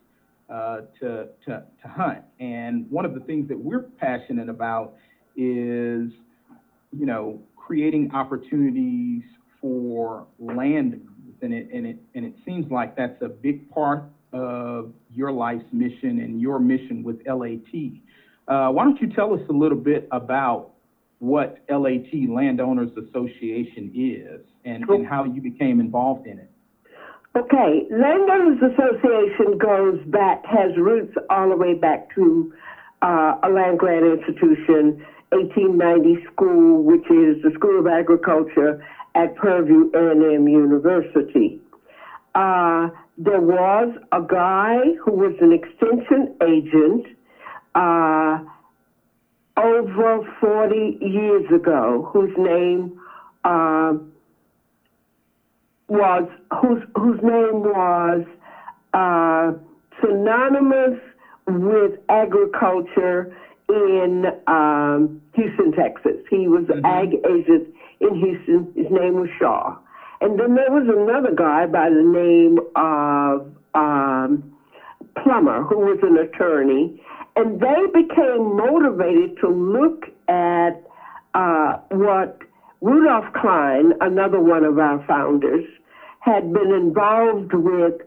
uh, 0.49 0.83
to, 1.01 1.29
to, 1.47 1.63
to 1.83 1.89
hunt. 1.89 2.23
And 2.41 2.91
one 2.91 3.05
of 3.05 3.15
the 3.15 3.21
things 3.21 3.49
that 3.49 3.59
we're 3.59 3.83
passionate 3.83 4.49
about 4.49 4.95
is, 5.37 6.11
you 6.93 7.07
know, 7.07 7.41
creating 7.67 8.11
opportunities 8.13 9.23
for 9.61 10.27
land 10.39 11.01
and 11.43 11.55
it 11.55 11.69
and 11.73 11.87
it 11.87 11.97
and 12.15 12.25
it 12.25 12.35
seems 12.45 12.71
like 12.71 12.97
that's 12.97 13.21
a 13.23 13.29
big 13.29 13.69
part 13.71 14.05
of 14.33 14.93
your 15.13 15.31
life's 15.31 15.65
mission 15.73 16.21
and 16.21 16.41
your 16.41 16.59
mission 16.59 17.03
with 17.03 17.19
LAT. 17.27 17.73
Uh, 18.49 18.71
why 18.71 18.85
don't 18.85 19.01
you 19.01 19.09
tell 19.09 19.33
us 19.35 19.41
a 19.49 19.53
little 19.53 19.79
bit 19.79 20.09
about 20.11 20.71
what 21.19 21.59
LAT 21.69 22.13
Landowners 22.29 22.91
Association 22.97 23.93
is 23.95 24.41
and, 24.65 24.89
and 24.89 25.07
how 25.07 25.25
you 25.25 25.41
became 25.41 25.79
involved 25.79 26.27
in 26.27 26.39
it? 26.39 26.51
Okay, 27.37 27.87
Landowners 27.91 28.59
Association 28.73 29.59
goes 29.59 30.01
back, 30.07 30.45
has 30.45 30.77
roots 30.77 31.15
all 31.31 31.51
the 31.51 31.57
way 31.57 31.75
back 31.75 32.13
to 32.15 32.53
uh, 33.03 33.35
a 33.43 33.49
land 33.49 33.79
grant 33.79 34.05
institution 34.05 35.05
1890 35.33 36.25
school, 36.33 36.83
which 36.83 37.05
is 37.11 37.43
the 37.43 37.51
School 37.55 37.81
of 37.81 37.87
Agriculture 37.87 38.85
at 39.15 39.35
Prairie 39.35 39.67
View 39.67 39.91
A&M 39.95 40.47
University. 40.47 41.61
Uh, 42.35 42.89
there 43.19 43.41
was 43.41 43.91
a 44.13 44.21
guy 44.23 44.77
who 45.05 45.13
was 45.13 45.35
an 45.41 45.53
extension 45.53 46.35
agent 46.43 47.07
uh, 47.75 48.39
over 49.57 50.27
40 50.41 50.99
years 51.01 51.45
ago, 51.55 52.09
whose 52.13 52.33
name 52.39 52.99
uh, 53.45 53.95
was 55.89 56.29
whose 56.61 56.83
whose 56.97 57.21
name 57.23 57.63
was 57.63 58.25
uh, 58.95 59.53
synonymous 60.01 60.99
with 61.47 61.93
agriculture 62.09 63.35
in 63.73 64.27
um, 64.47 65.21
Houston, 65.35 65.73
Texas. 65.73 66.19
He 66.31 66.49
was 66.49 66.65
mm-hmm. 66.65 66.85
ag 66.85 67.15
agent 67.25 67.69
in 68.01 68.15
Houston. 68.15 68.73
His 68.77 68.91
name 68.91 69.21
was 69.21 69.29
Shaw. 69.39 69.77
And 70.21 70.39
then 70.39 70.55
there 70.55 70.71
was 70.71 70.87
another 70.89 71.35
guy 71.35 71.67
by 71.67 71.91
the 71.91 72.03
name 72.03 72.59
of 72.77 73.51
um, 73.75 74.55
Plummer, 75.23 75.65
who 75.65 75.79
was 75.79 75.99
an 76.03 76.17
attorney. 76.19 77.03
And 77.35 77.61
they 77.61 77.87
became 77.93 78.57
motivated 78.57 79.39
to 79.41 79.49
look 79.49 80.05
at 80.29 80.83
uh, 81.35 81.79
what 81.91 82.39
Rudolph 82.83 83.33
Klein, 83.35 83.95
another 84.01 84.39
one 84.41 84.65
of 84.65 84.79
our 84.79 85.05
founders, 85.07 85.65
had 86.21 86.53
been 86.53 86.73
involved 86.73 87.53
with 87.55 88.03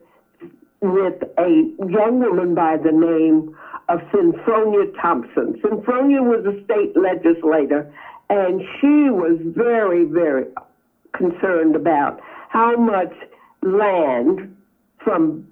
with 0.81 1.24
a 1.39 1.74
young 1.89 2.19
woman 2.19 2.53
by 2.53 2.77
the 2.77 2.91
name 2.91 3.55
of 3.89 3.99
Senfronia 4.11 4.91
Thompson. 5.01 5.59
Senfronia 5.63 6.21
was 6.23 6.45
a 6.45 6.63
state 6.63 6.95
legislator, 6.95 7.91
and 8.29 8.61
she 8.79 9.09
was 9.09 9.37
very, 9.55 10.05
very 10.05 10.45
concerned 11.13 11.75
about 11.75 12.19
how 12.49 12.75
much 12.75 13.13
land 13.61 14.55
from 15.03 15.45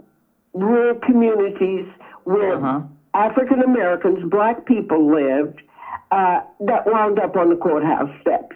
rural 0.54 0.96
communities 1.06 1.86
where 2.24 2.56
Uh-huh. 2.56 2.82
African 3.14 3.62
Americans, 3.62 4.24
black 4.30 4.66
people 4.66 5.06
lived, 5.12 5.62
uh, 6.12 6.42
that 6.62 6.86
wound 6.88 7.20
up 7.20 7.36
on 7.36 7.50
the 7.50 7.56
courthouse 7.56 8.10
steps. 8.22 8.56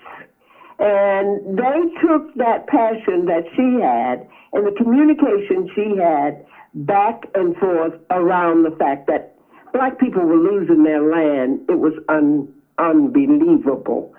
And 0.79 1.57
they 1.57 1.79
took 2.01 2.33
that 2.35 2.67
passion 2.67 3.25
that 3.25 3.45
she 3.55 3.79
had 3.79 4.27
and 4.53 4.65
the 4.65 4.71
communication 4.71 5.69
she 5.73 5.95
had 5.97 6.45
back 6.73 7.27
and 7.33 7.55
forth 7.57 7.93
around 8.11 8.63
the 8.63 8.71
fact 8.71 9.07
that 9.07 9.36
black 9.73 9.99
people 9.99 10.23
were 10.23 10.37
losing 10.37 10.83
their 10.83 11.01
land. 11.01 11.59
It 11.69 11.79
was 11.79 11.93
un- 12.09 12.47
unbelievable. 12.77 14.13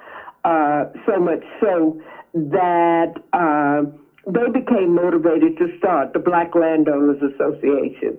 Uh, 0.45 0.85
so 1.07 1.19
much 1.19 1.43
so 1.61 2.00
that 2.35 3.12
uh, 3.33 3.83
they 4.26 4.49
became 4.52 4.95
motivated 4.95 5.57
to 5.59 5.67
start 5.78 6.12
the 6.12 6.19
Black 6.19 6.55
Landowners 6.55 7.19
Association. 7.23 8.17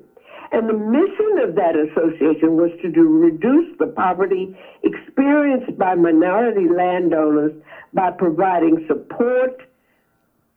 And 0.52 0.68
the 0.68 0.74
mission 0.74 1.48
of 1.48 1.56
that 1.56 1.76
association 1.76 2.58
was 2.58 2.72
to 2.82 2.90
do, 2.90 3.04
reduce 3.04 3.68
the 3.78 3.86
poverty 3.86 4.50
experienced 4.84 5.78
by 5.78 5.94
minority 5.94 6.68
landowners 6.68 7.52
by 7.94 8.10
providing 8.10 8.84
support 8.88 9.62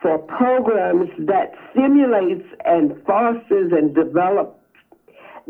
for 0.01 0.19
programs 0.19 1.11
that 1.19 1.53
stimulates 1.71 2.45
and 2.65 2.93
fosters 3.07 3.71
and 3.73 3.95
develops 3.95 4.57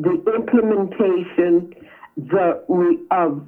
the 0.02 0.22
implementation 0.34 1.74
the 2.16 2.62
re, 2.68 2.98
of 3.10 3.46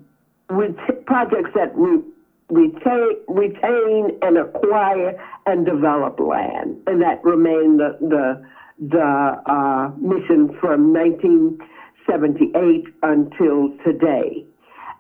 projects 1.07 1.51
that 1.55 1.73
re, 1.75 2.01
retain, 2.49 3.17
retain 3.29 4.19
and 4.23 4.39
acquire 4.39 5.21
and 5.47 5.67
develop 5.67 6.19
land, 6.21 6.77
and 6.87 7.03
that 7.03 7.23
remained 7.25 7.81
the 7.81 7.99
the, 8.01 8.43
the 8.89 9.43
uh, 9.47 9.91
mission 9.99 10.57
from 10.61 10.93
1978 10.93 12.87
until 13.03 13.71
today. 13.85 14.45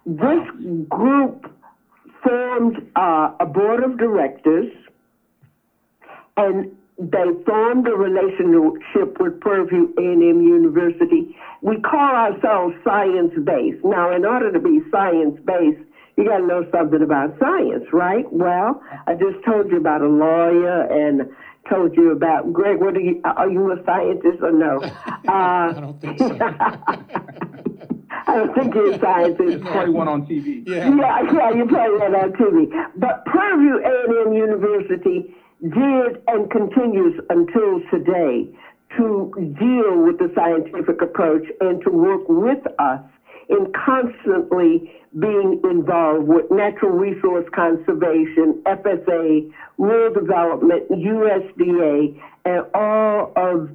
This 0.06 0.46
group 0.88 1.50
formed 2.23 2.90
uh, 2.96 3.32
a 3.40 3.46
board 3.46 3.82
of 3.82 3.99
directors 3.99 4.70
and 6.37 6.76
they 6.98 7.24
formed 7.44 7.88
a 7.88 7.96
relationship 7.96 9.18
with 9.18 9.40
Prairie 9.40 9.66
View 9.66 9.94
A&M 9.98 10.40
University. 10.42 11.36
We 11.60 11.80
call 11.80 12.14
ourselves 12.14 12.74
science-based. 12.84 13.84
Now, 13.84 14.14
in 14.14 14.24
order 14.24 14.52
to 14.52 14.60
be 14.60 14.80
science-based, 14.90 15.80
you 16.16 16.24
got 16.24 16.38
to 16.38 16.46
know 16.46 16.64
something 16.70 17.02
about 17.02 17.36
science, 17.40 17.84
right? 17.92 18.24
Well, 18.32 18.80
I 19.08 19.14
just 19.14 19.44
told 19.44 19.70
you 19.70 19.78
about 19.78 20.02
a 20.02 20.08
lawyer 20.08 20.82
and 20.82 21.28
told 21.68 21.96
you 21.96 22.12
about 22.12 22.52
Greg. 22.52 22.78
What 22.78 22.96
are 22.96 23.00
you? 23.00 23.20
Are 23.24 23.50
you 23.50 23.72
a 23.72 23.82
scientist 23.84 24.42
or 24.42 24.52
no? 24.52 24.80
Uh, 25.26 25.30
I 25.32 25.80
don't 25.80 26.00
think 26.00 26.18
so. 26.18 26.38
I 28.26 28.36
don't 28.36 28.54
think 28.54 28.74
you're 28.74 28.92
a 28.92 28.98
scientist. 29.00 29.64
Play 29.64 29.88
one 29.88 30.06
on 30.06 30.26
TV. 30.26 30.62
Yeah. 30.66 30.94
Yeah, 30.94 31.32
yeah, 31.32 31.50
you 31.50 31.66
play 31.66 31.88
that 31.98 32.14
on 32.14 32.32
TV. 32.34 32.68
But 32.96 33.24
Prairie 33.24 33.56
View 33.56 33.80
A&M 33.82 34.32
University 34.34 35.34
did 35.71 36.23
and 36.28 36.50
continues 36.50 37.18
until 37.30 37.80
today 37.90 38.49
to 38.97 39.33
deal 39.59 39.99
with 40.04 40.18
the 40.18 40.30
scientific 40.35 41.00
approach 41.02 41.44
and 41.61 41.83
to 41.83 41.90
work 41.90 42.23
with 42.28 42.64
us 42.78 43.00
in 43.49 43.73
constantly 43.73 44.92
being 45.18 45.61
involved 45.64 46.26
with 46.26 46.50
natural 46.50 46.92
resource 46.92 47.47
conservation, 47.54 48.62
FSA, 48.66 49.50
rural 49.78 50.12
development, 50.12 50.88
USDA, 50.91 52.21
and 52.45 52.62
all 52.75 53.32
of 53.36 53.71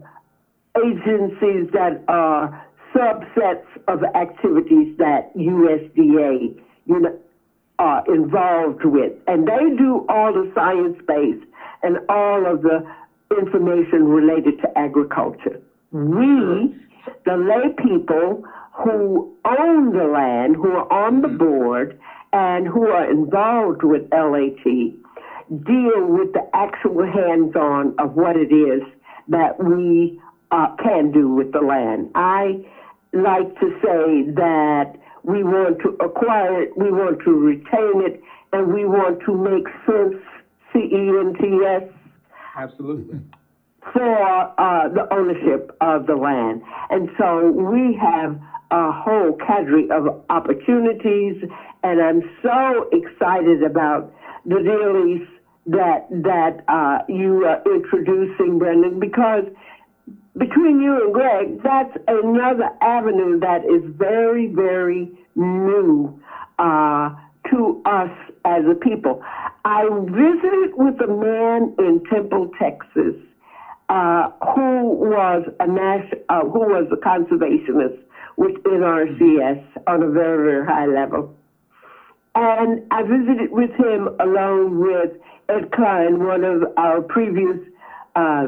agencies 0.78 1.70
that 1.74 2.04
are 2.08 2.66
subsets 2.94 3.66
of 3.88 4.04
activities 4.16 4.96
that 4.98 5.36
USDA 5.36 6.56
are 7.78 8.04
involved 8.14 8.84
with. 8.84 9.14
And 9.28 9.48
they 9.48 9.76
do 9.78 10.06
all 10.10 10.34
the 10.34 10.52
science 10.54 10.98
based 11.08 11.49
and 11.84 11.98
all 12.10 12.46
of 12.46 12.62
the 12.62 12.84
information 13.38 14.06
related 14.08 14.60
to 14.60 14.78
agriculture. 14.78 15.60
We, 15.92 16.76
the 17.26 17.38
lay 17.38 17.70
people 17.84 18.44
who 18.74 19.32
own 19.46 19.94
the 19.94 20.06
land, 20.06 20.56
who 20.56 20.70
are 20.72 20.92
on 20.92 21.22
the 21.22 21.28
board, 21.28 21.98
and 22.32 22.68
who 22.68 22.88
are 22.88 23.10
involved 23.10 23.84
with 23.84 24.04
LAT, 24.12 24.64
deal 24.64 26.06
with 26.06 26.32
the 26.34 26.44
actual 26.54 27.06
hands 27.06 27.56
on 27.56 27.94
of 27.98 28.14
what 28.14 28.36
it 28.36 28.54
is 28.54 28.84
that 29.28 29.62
we 29.64 30.20
uh, 30.52 30.68
can 30.82 31.12
do 31.12 31.30
with 31.30 31.52
the 31.52 31.60
land. 31.60 32.10
I 32.16 32.66
like 33.14 33.60
to 33.60 33.70
say 33.84 34.32
that 34.36 34.96
we 35.24 35.44
want 35.44 35.80
to 35.80 35.90
acquire 36.04 36.62
it, 36.62 36.78
we 36.78 36.92
want 36.92 37.20
to 37.26 37.32
retain 37.32 38.06
it, 38.06 38.22
and 38.54 38.74
we 38.74 38.86
want 38.86 39.20
to 39.26 39.34
make 39.34 39.68
sense, 39.86 40.22
C 40.74 40.80
E 40.80 41.10
N 41.10 41.34
T 41.40 41.66
S, 41.66 41.84
Absolutely. 42.56 43.20
for 43.94 44.60
uh, 44.60 44.90
the 44.90 45.08
ownership 45.14 45.76
of 45.82 46.08
the 46.08 46.16
land. 46.16 46.62
And 46.90 47.10
so 47.18 47.52
we 47.52 47.98
have 48.02 48.40
a 48.72 48.92
whole 48.92 49.38
cadre 49.46 49.90
of 49.90 50.24
opportunities, 50.30 51.44
and 51.84 52.02
I'm 52.02 52.22
so 52.44 52.90
excited 52.92 53.64
about 53.64 54.14
the 54.46 54.56
dealies 54.56 55.28
that 55.66 56.08
that 56.10 56.64
uh, 56.68 57.00
you 57.08 57.46
are 57.46 57.62
introducing, 57.66 58.60
Brendan, 58.60 59.00
because 59.00 59.46
between 60.38 60.80
you 60.82 61.04
and 61.04 61.14
Greg, 61.14 61.62
that's 61.64 61.96
another 62.08 62.70
avenue 62.82 63.40
that 63.40 63.66
is 63.66 63.84
very, 63.98 64.48
very 64.48 65.12
new 65.36 66.20
uh, 66.58 67.10
to 67.52 67.82
us 67.86 68.12
as 68.46 68.64
a 68.70 68.76
people. 68.76 69.22
I 69.66 69.84
visited 69.90 70.72
with 70.76 71.00
a 71.02 71.08
man 71.08 71.70
in 71.78 72.02
Temple, 72.10 72.48
Texas, 72.58 73.16
uh, 73.90 74.28
who 74.56 74.94
was 74.94 75.44
a 75.60 75.68
nas- 75.68 76.20
uh, 76.30 76.42
who 76.42 76.60
was 76.60 76.88
a 76.92 76.98
conservationist 76.98 77.98
with 78.38 78.54
NRCS 78.64 79.60
on 79.88 80.04
a 80.04 80.08
very, 80.10 80.52
very 80.52 80.66
high 80.66 80.86
level. 80.86 81.30
And 82.36 82.80
I 82.92 83.04
visited 83.04 83.52
with 83.52 83.72
him 83.72 84.08
along 84.20 84.80
with 84.80 85.12
Ed 85.50 85.72
Klein, 85.72 86.24
one 86.26 86.44
of 86.44 86.64
our 86.78 87.02
previous 87.02 87.58
uh, 88.16 88.48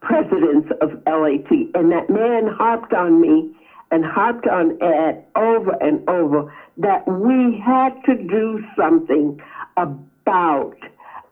presidents 0.00 0.68
of 0.80 0.90
LAT. 1.06 1.50
And 1.74 1.90
that 1.90 2.08
man 2.08 2.46
harped 2.46 2.92
on 2.92 3.20
me 3.20 3.48
and 3.90 4.04
harped 4.04 4.46
on 4.46 4.72
Ed 4.80 5.16
over 5.34 5.74
and 5.80 6.00
over 6.08 6.44
that 6.76 7.06
we 7.08 7.60
had 7.64 7.94
to 8.04 8.14
do 8.14 8.62
something 8.76 9.38
about 9.76 10.76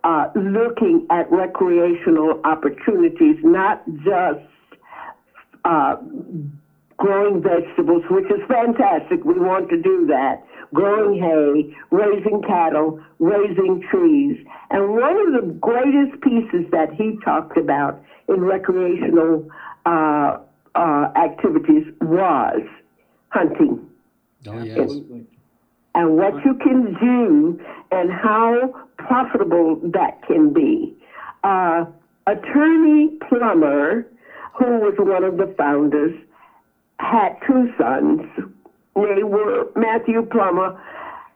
uh, 0.05 0.27
looking 0.35 1.07
at 1.11 1.31
recreational 1.31 2.41
opportunities, 2.45 3.37
not 3.43 3.83
just 4.05 4.45
uh, 5.65 5.97
growing 6.97 7.43
vegetables, 7.43 8.03
which 8.11 8.27
is 8.27 8.41
fantastic. 8.47 9.25
We 9.25 9.39
want 9.39 9.71
to 9.71 9.81
do 9.81 10.07
that. 10.07 10.45
Growing 10.73 11.21
hay, 11.21 11.75
raising 11.91 12.43
cattle, 12.43 13.01
raising 13.19 13.83
trees. 13.91 14.37
And 14.71 14.91
one 14.91 15.17
of 15.27 15.33
the 15.33 15.53
greatest 15.61 16.21
pieces 16.23 16.71
that 16.73 16.93
he 16.93 17.17
talked 17.25 17.57
about 17.57 18.03
in 18.29 18.41
recreational 18.41 19.49
uh, 19.87 20.39
uh, 20.75 21.07
activities 21.17 21.85
was 22.01 22.61
hunting 23.29 23.89
Oh, 24.47 24.59
yes. 24.59 24.79
Absolutely. 24.79 25.27
And 25.95 26.17
what 26.17 26.35
you 26.45 26.55
can 26.55 26.95
do 27.01 27.61
and 27.91 28.11
how 28.11 28.87
profitable 28.99 29.81
that 29.85 30.21
can 30.27 30.53
be. 30.53 30.95
Uh, 31.43 31.85
attorney 32.27 33.19
Plummer, 33.29 34.07
who 34.55 34.79
was 34.79 34.95
one 34.99 35.25
of 35.25 35.37
the 35.37 35.55
founders, 35.57 36.15
had 36.99 37.37
two 37.47 37.73
sons. 37.79 38.23
They 38.95 39.23
were 39.23 39.67
Matthew 39.77 40.23
Plummer 40.23 40.81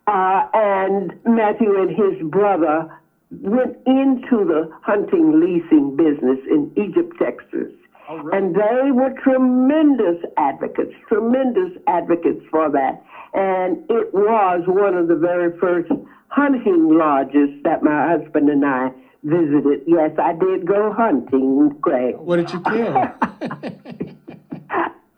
uh, 0.09 0.47
and 0.55 1.13
Matthew 1.27 1.81
and 1.81 1.91
his 1.91 2.27
brother 2.31 2.91
went 3.31 3.77
into 3.87 4.45
the 4.45 4.71
hunting 4.81 5.39
leasing 5.39 5.97
business 5.97 6.39
in 6.51 6.73
Egypt, 6.77 7.15
Texas. 7.19 7.71
Oh, 8.11 8.29
and 8.33 8.55
they 8.55 8.91
were 8.91 9.11
tremendous 9.23 10.17
advocates, 10.39 10.93
tremendous 11.09 11.71
advocates 11.87 12.41
for 12.51 12.71
that. 12.71 12.97
And 13.35 13.77
it 13.91 14.13
was 14.15 14.63
one 14.67 14.95
of 14.95 15.09
the 15.09 15.15
very 15.15 15.51
first 15.61 15.91
hunting 16.29 16.89
lodges 16.97 17.51
that 17.65 17.83
my 17.83 18.09
husband 18.17 18.49
and 18.49 18.65
I 18.65 18.91
visited. 19.25 19.83
Yes, 19.87 20.13
I 20.19 20.33
did 20.33 20.65
go 20.67 20.91
hunting, 20.91 21.71
Greg. 21.83 22.15
What 22.17 22.37
did 22.37 22.51
you 22.53 22.61
kill? 22.61 22.95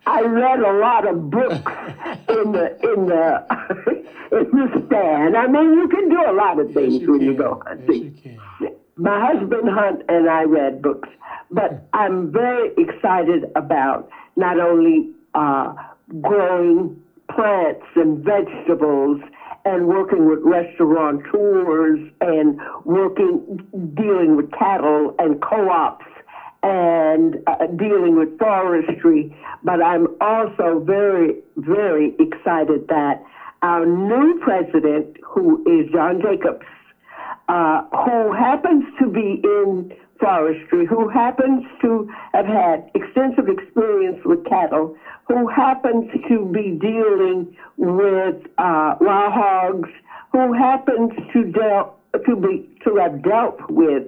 I 0.06 0.22
read 0.22 0.58
a 0.60 0.72
lot 0.72 1.06
of 1.06 1.30
books 1.30 1.54
in 2.28 2.50
the 2.52 2.70
in 2.82 3.06
the 3.06 3.40
in 4.32 4.46
the 4.50 4.82
stand. 4.86 5.36
I 5.36 5.46
mean, 5.46 5.74
you 5.74 5.86
can 5.88 6.08
do 6.08 6.20
a 6.26 6.32
lot 6.32 6.58
of 6.58 6.72
things 6.72 6.94
Yes, 6.94 7.02
you 7.02 7.12
when 7.12 7.20
you 7.20 7.34
can. 7.34 7.36
go 7.36 7.62
Yes, 7.64 7.76
hunting. 7.78 8.02
you 8.02 8.10
can. 8.10 8.38
My 9.00 9.32
husband 9.32 9.66
hunt 9.66 10.02
and 10.10 10.28
I 10.28 10.42
read 10.42 10.82
books, 10.82 11.08
but 11.50 11.88
I'm 11.94 12.30
very 12.30 12.70
excited 12.76 13.44
about 13.56 14.10
not 14.36 14.60
only 14.60 15.12
uh, 15.34 15.72
growing 16.20 17.00
plants 17.34 17.86
and 17.96 18.22
vegetables 18.22 19.22
and 19.64 19.86
working 19.88 20.28
with 20.28 20.40
restaurateurs 20.42 21.98
and 22.20 22.60
working 22.84 23.66
dealing 23.94 24.36
with 24.36 24.52
cattle 24.52 25.14
and 25.18 25.40
co-ops 25.40 26.04
and 26.62 27.36
uh, 27.46 27.68
dealing 27.78 28.18
with 28.18 28.38
forestry, 28.38 29.34
but 29.64 29.82
I'm 29.82 30.08
also 30.20 30.84
very, 30.84 31.36
very 31.56 32.14
excited 32.18 32.86
that 32.88 33.24
our 33.62 33.86
new 33.86 34.38
president, 34.42 35.16
who 35.24 35.64
is 35.66 35.90
John 35.90 36.20
Jacobs, 36.20 36.66
uh, 37.50 37.82
who 38.04 38.32
happens 38.32 38.84
to 39.00 39.08
be 39.08 39.40
in 39.42 39.92
forestry, 40.20 40.86
who 40.86 41.08
happens 41.08 41.64
to 41.80 42.08
have 42.32 42.46
had 42.46 42.88
extensive 42.94 43.48
experience 43.48 44.18
with 44.24 44.44
cattle, 44.44 44.94
who 45.26 45.48
happens 45.48 46.04
to 46.28 46.44
be 46.52 46.78
dealing 46.80 47.56
with 47.76 48.36
uh, 48.58 48.94
wild 49.00 49.32
hogs, 49.32 49.88
who 50.30 50.52
happens 50.52 51.10
to 51.32 51.44
deal 51.44 51.92
to 52.24 52.36
be 52.36 52.68
to 52.84 52.96
have 52.96 53.20
dealt 53.22 53.58
with 53.68 54.04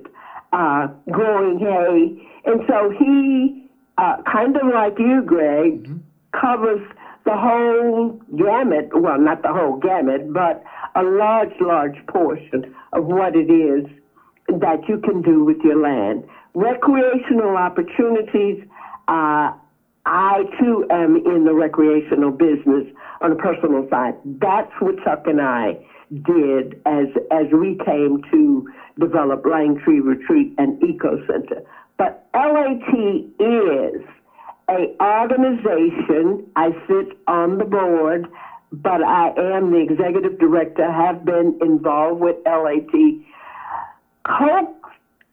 uh, 0.53 0.87
growing 1.11 1.59
hay, 1.59 2.23
and 2.45 2.61
so 2.69 2.91
he, 2.97 3.69
uh, 3.99 4.17
kind 4.31 4.57
of 4.57 4.69
like 4.73 4.97
you, 4.99 5.23
Greg, 5.23 5.89
covers 6.39 6.81
the 7.25 7.37
whole 7.37 8.21
gamut. 8.37 8.91
Well, 8.95 9.19
not 9.19 9.43
the 9.43 9.53
whole 9.53 9.77
gamut, 9.77 10.33
but 10.33 10.63
a 10.95 11.03
large, 11.03 11.53
large 11.61 11.97
portion 12.07 12.75
of 12.93 13.05
what 13.07 13.35
it 13.37 13.51
is 13.51 13.87
that 14.49 14.89
you 14.89 14.99
can 14.99 15.23
do 15.23 15.45
with 15.45 15.59
your 15.63 15.81
land. 15.81 16.25
Recreational 16.55 17.57
opportunities. 17.57 18.63
Uh, 19.09 19.53
I 20.05 20.43
too 20.61 20.85
am 20.91 21.17
in 21.17 21.45
the 21.45 21.55
recreational 21.55 22.33
business 22.33 22.87
on 23.21 23.33
a 23.33 23.37
personal 23.37 23.87
side. 23.89 24.15
That's 24.25 24.73
what 24.81 24.97
Chuck 25.05 25.23
and 25.27 25.41
I 25.41 25.79
did 26.13 26.81
as 26.85 27.07
as 27.31 27.47
we 27.53 27.79
came 27.85 28.21
to 28.33 28.69
develop 28.99 29.45
Langtree 29.45 30.03
Retreat 30.03 30.55
and 30.59 30.83
Eco 30.83 31.25
Center. 31.27 31.63
But 31.97 32.29
LAT 32.35 32.93
is 33.39 34.03
a 34.69 34.97
organization. 35.03 36.47
I 36.57 36.71
sit 36.87 37.19
on 37.27 37.59
the 37.59 37.65
board, 37.65 38.27
but 38.73 39.03
I 39.03 39.29
am 39.57 39.73
the 39.73 39.79
executive 39.79 40.39
director. 40.39 40.91
Have 40.91 41.25
been 41.25 41.59
involved 41.61 42.21
with 42.21 42.37
LAT, 42.47 42.93
coached, 44.27 44.85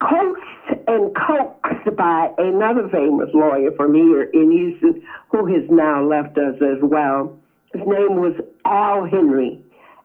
coached 0.02 0.88
and 0.88 1.16
coaxed 1.16 1.96
by 1.96 2.32
another 2.38 2.90
famous 2.90 3.30
lawyer 3.34 3.72
from 3.76 3.94
here 3.94 4.24
in 4.24 4.52
Houston, 4.52 5.04
who 5.30 5.46
has 5.46 5.64
now 5.70 6.04
left 6.04 6.38
us 6.38 6.56
as 6.62 6.82
well. 6.82 7.38
His 7.74 7.82
name 7.86 8.16
was 8.20 8.34
Al 8.66 9.06
Henry, 9.06 9.62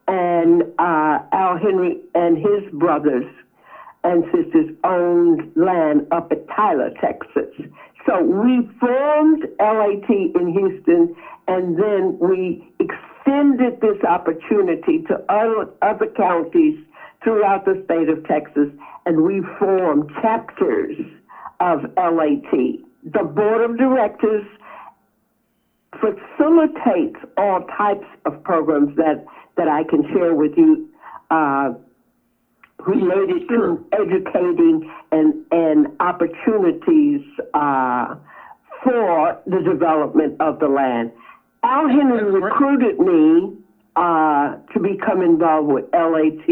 and 0.06 0.62
uh, 0.78 1.18
Al 1.32 1.56
Henry 1.58 2.00
and 2.14 2.36
his 2.36 2.70
brothers 2.72 3.24
and 4.04 4.24
sisters 4.24 4.70
owned 4.84 5.50
land 5.56 6.06
up 6.10 6.30
at 6.30 6.46
Tyler, 6.48 6.90
Texas. 7.00 7.48
So 8.06 8.22
we 8.22 8.68
formed 8.78 9.44
LAT 9.58 10.10
in 10.10 10.52
Houston, 10.52 11.16
and 11.48 11.78
then 11.78 12.18
we 12.18 12.70
extended 12.78 13.80
this 13.80 14.02
opportunity 14.06 15.02
to 15.08 15.24
other, 15.28 15.70
other 15.80 16.06
counties 16.14 16.78
throughout 17.22 17.64
the 17.64 17.82
state 17.86 18.10
of 18.10 18.26
Texas, 18.26 18.68
and 19.06 19.22
we 19.22 19.42
formed 19.58 20.10
chapters 20.20 20.96
of 21.60 21.84
LAT. 21.96 22.52
The 23.04 23.24
board 23.24 23.70
of 23.70 23.78
directors 23.78 24.44
facilitates 25.92 27.16
all 27.38 27.66
types 27.78 28.06
of 28.26 28.42
programs 28.44 28.94
that, 28.96 29.24
that 29.56 29.68
I 29.68 29.84
can 29.84 30.02
share 30.12 30.34
with 30.34 30.52
you. 30.56 30.90
Uh, 31.30 31.74
related 32.86 33.48
to 33.48 33.84
educating 33.92 34.90
and, 35.14 35.44
and 35.52 35.86
opportunities 36.00 37.20
uh, 37.54 38.16
for 38.82 39.40
the 39.46 39.60
development 39.60 40.36
of 40.40 40.58
the 40.58 40.66
land. 40.66 41.12
Al 41.62 41.88
Henry 41.88 42.24
recruited 42.24 42.98
me 42.98 43.56
uh, 43.96 44.56
to 44.72 44.80
become 44.80 45.22
involved 45.22 45.68
with 45.68 45.84
LAT 45.92 46.50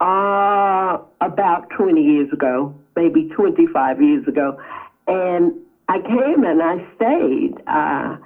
uh, 0.00 0.98
about 1.20 1.70
20 1.70 2.02
years 2.02 2.32
ago, 2.32 2.74
maybe 2.96 3.30
25 3.34 4.02
years 4.02 4.26
ago. 4.26 4.60
And 5.06 5.54
I 5.88 6.00
came 6.00 6.44
and 6.44 6.60
I 6.60 6.84
stayed. 6.96 7.54
Uh, 7.66 8.16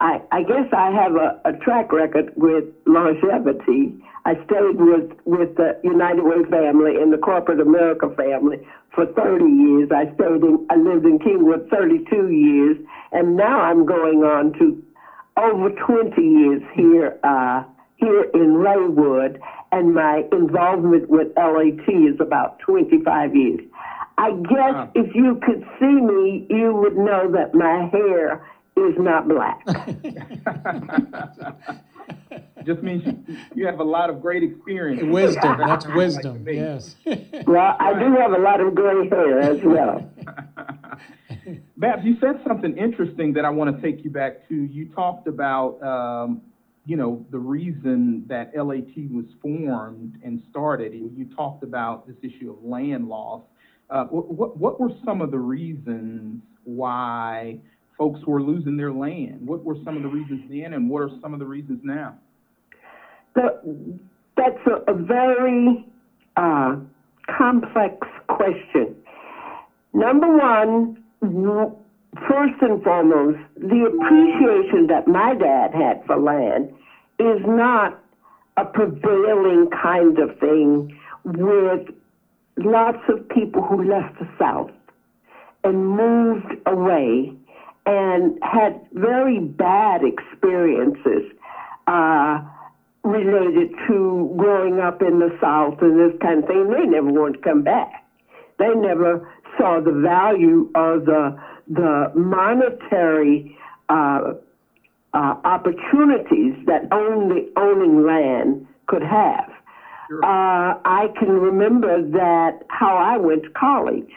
I, 0.00 0.20
I 0.32 0.42
guess 0.42 0.66
I 0.76 0.90
have 0.90 1.14
a, 1.14 1.40
a 1.44 1.52
track 1.64 1.92
record 1.92 2.32
with 2.36 2.64
longevity. 2.86 3.94
I 4.26 4.34
stayed 4.44 4.76
with, 4.78 5.12
with 5.24 5.56
the 5.56 5.78
United 5.84 6.22
Way 6.22 6.42
family 6.50 6.96
and 7.00 7.12
the 7.12 7.18
corporate 7.18 7.60
America 7.60 8.10
family 8.14 8.58
for 8.96 9.06
30 9.06 9.44
years. 9.44 9.88
I 9.94 10.06
stayed 10.14 10.42
in, 10.42 10.58
I 10.70 10.74
lived 10.76 11.04
in 11.04 11.20
Kingwood 11.20 11.68
32 11.70 12.30
years, 12.30 12.76
and 13.12 13.36
now 13.36 13.60
I'm 13.60 13.84
going 13.86 14.24
on 14.24 14.52
to 14.58 14.76
over 15.36 15.70
20 15.70 16.20
years 16.20 16.62
here, 16.74 17.14
uh, 17.22 17.62
here 17.96 18.24
in 18.34 18.54
Raywood, 18.54 19.36
and 19.70 19.94
my 19.94 20.24
involvement 20.32 21.08
with 21.10 21.28
LAT 21.36 21.86
is 21.88 22.16
about 22.20 22.58
25 22.60 23.34
years. 23.36 23.60
I 24.18 24.32
guess 24.32 24.74
Wow. 24.74 24.90
if 24.94 25.14
you 25.14 25.38
could 25.42 25.62
see 25.78 26.00
me, 26.00 26.46
you 26.48 26.74
would 26.74 26.96
know 26.96 27.30
that 27.32 27.54
my 27.54 27.84
hair 27.92 28.40
is 28.76 28.94
not 28.98 29.28
black. 29.28 29.60
Just 32.64 32.82
means 32.82 33.04
you, 33.06 33.36
you 33.54 33.66
have 33.66 33.78
a 33.78 33.84
lot 33.84 34.10
of 34.10 34.20
great 34.20 34.42
experience. 34.42 35.00
Wisdom, 35.02 35.56
that's 35.58 35.84
Like 35.86 35.94
wisdom, 35.94 36.42
me. 36.44 36.56
yes. 36.56 36.96
well, 37.46 37.76
I 37.78 37.92
do 37.98 38.16
have 38.16 38.32
a 38.32 38.38
lot 38.38 38.60
of 38.60 38.74
gray 38.74 39.08
hair 39.08 39.38
as 39.38 39.60
well. 39.62 40.10
Babs, 41.76 42.04
you 42.04 42.16
said 42.20 42.40
something 42.46 42.76
interesting 42.76 43.32
that 43.34 43.44
I 43.44 43.50
want 43.50 43.74
to 43.74 43.82
take 43.82 44.04
you 44.04 44.10
back 44.10 44.48
to. 44.48 44.54
You 44.54 44.86
talked 44.86 45.28
about, 45.28 45.80
um, 45.82 46.42
you 46.86 46.96
know, 46.96 47.24
the 47.30 47.38
reason 47.38 48.24
that 48.26 48.52
LAT 48.56 48.96
was 49.12 49.26
formed 49.40 50.18
and 50.24 50.42
started, 50.50 50.92
and 50.92 51.16
you 51.16 51.26
talked 51.36 51.62
about 51.62 52.08
this 52.08 52.16
issue 52.22 52.50
of 52.50 52.64
land 52.64 53.08
loss. 53.08 53.42
Uh, 53.90 54.04
what, 54.06 54.28
what, 54.32 54.56
what 54.56 54.80
were 54.80 54.90
some 55.04 55.20
of 55.20 55.30
the 55.30 55.38
reasons 55.38 56.42
why 56.64 57.58
folks 57.98 58.20
were 58.26 58.42
losing 58.42 58.76
their 58.76 58.92
land? 58.92 59.46
What 59.46 59.64
were 59.64 59.76
some 59.84 59.96
of 59.96 60.02
the 60.02 60.08
reasons 60.08 60.42
then, 60.50 60.74
and 60.74 60.88
what 60.90 61.02
are 61.02 61.10
some 61.20 61.32
of 61.32 61.40
the 61.40 61.46
reasons 61.46 61.80
now? 61.82 62.16
The, 63.34 63.98
that's 64.36 64.58
a, 64.66 64.92
a 64.92 64.94
very 64.94 65.84
uh, 66.36 66.76
complex 67.38 68.06
question. 68.28 68.96
Number 69.92 70.36
one, 70.36 71.02
first 72.28 72.54
and 72.60 72.82
foremost, 72.82 73.38
the 73.56 73.84
appreciation 73.86 74.86
that 74.88 75.06
my 75.06 75.34
dad 75.34 75.72
had 75.74 76.04
for 76.06 76.18
land 76.18 76.72
is 77.18 77.40
not 77.46 78.02
a 78.56 78.64
prevailing 78.64 79.68
kind 79.70 80.18
of 80.18 80.38
thing 80.38 80.98
with 81.24 81.88
lots 82.58 83.02
of 83.08 83.28
people 83.28 83.62
who 83.62 83.84
left 83.88 84.18
the 84.18 84.28
South 84.38 84.70
and 85.64 85.88
moved 85.88 86.54
away 86.66 87.32
and 87.86 88.38
had 88.42 88.80
very 88.92 89.38
bad 89.38 90.02
experiences 90.04 91.32
uh, 91.86 92.42
related 93.04 93.70
to 93.86 94.34
growing 94.36 94.80
up 94.80 95.00
in 95.00 95.20
the 95.20 95.36
South 95.40 95.80
and 95.80 95.98
this 95.98 96.18
kind 96.20 96.42
of 96.42 96.48
thing. 96.48 96.70
They 96.70 96.86
never 96.86 97.12
wanted 97.12 97.38
to 97.38 97.42
come 97.42 97.62
back. 97.62 98.04
They 98.58 98.74
never 98.74 99.28
saw 99.56 99.80
the 99.80 99.92
value 99.92 100.70
of 100.74 101.06
the 101.06 101.38
the 101.68 102.12
monetary 102.14 103.56
uh, 103.88 104.34
uh, 105.14 105.34
opportunities 105.44 106.54
that 106.66 106.86
only 106.92 107.48
owning 107.56 108.04
land 108.06 108.66
could 108.86 109.02
have. 109.02 109.50
Sure. 110.08 110.24
Uh, 110.24 110.78
I 110.84 111.08
can 111.18 111.30
remember 111.30 112.02
that 112.02 112.62
how 112.68 112.96
I 112.96 113.16
went 113.16 113.44
to 113.44 113.50
college. 113.50 114.10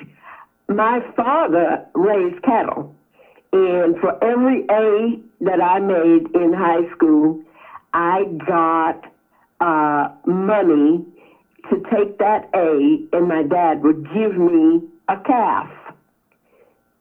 My 0.67 0.99
father 1.15 1.86
raised 1.95 2.43
cattle, 2.43 2.95
and 3.51 3.97
for 3.99 4.23
every 4.23 4.63
A 4.69 5.19
that 5.41 5.62
I 5.62 5.79
made 5.79 6.33
in 6.35 6.53
high 6.53 6.89
school, 6.95 7.41
I 7.93 8.23
got 8.45 9.12
uh, 9.59 10.09
money 10.25 11.05
to 11.69 11.75
take 11.91 12.17
that 12.19 12.49
A, 12.53 13.07
and 13.13 13.27
my 13.27 13.43
dad 13.43 13.83
would 13.83 14.05
give 14.13 14.38
me 14.38 14.81
a 15.07 15.17
calf. 15.17 15.69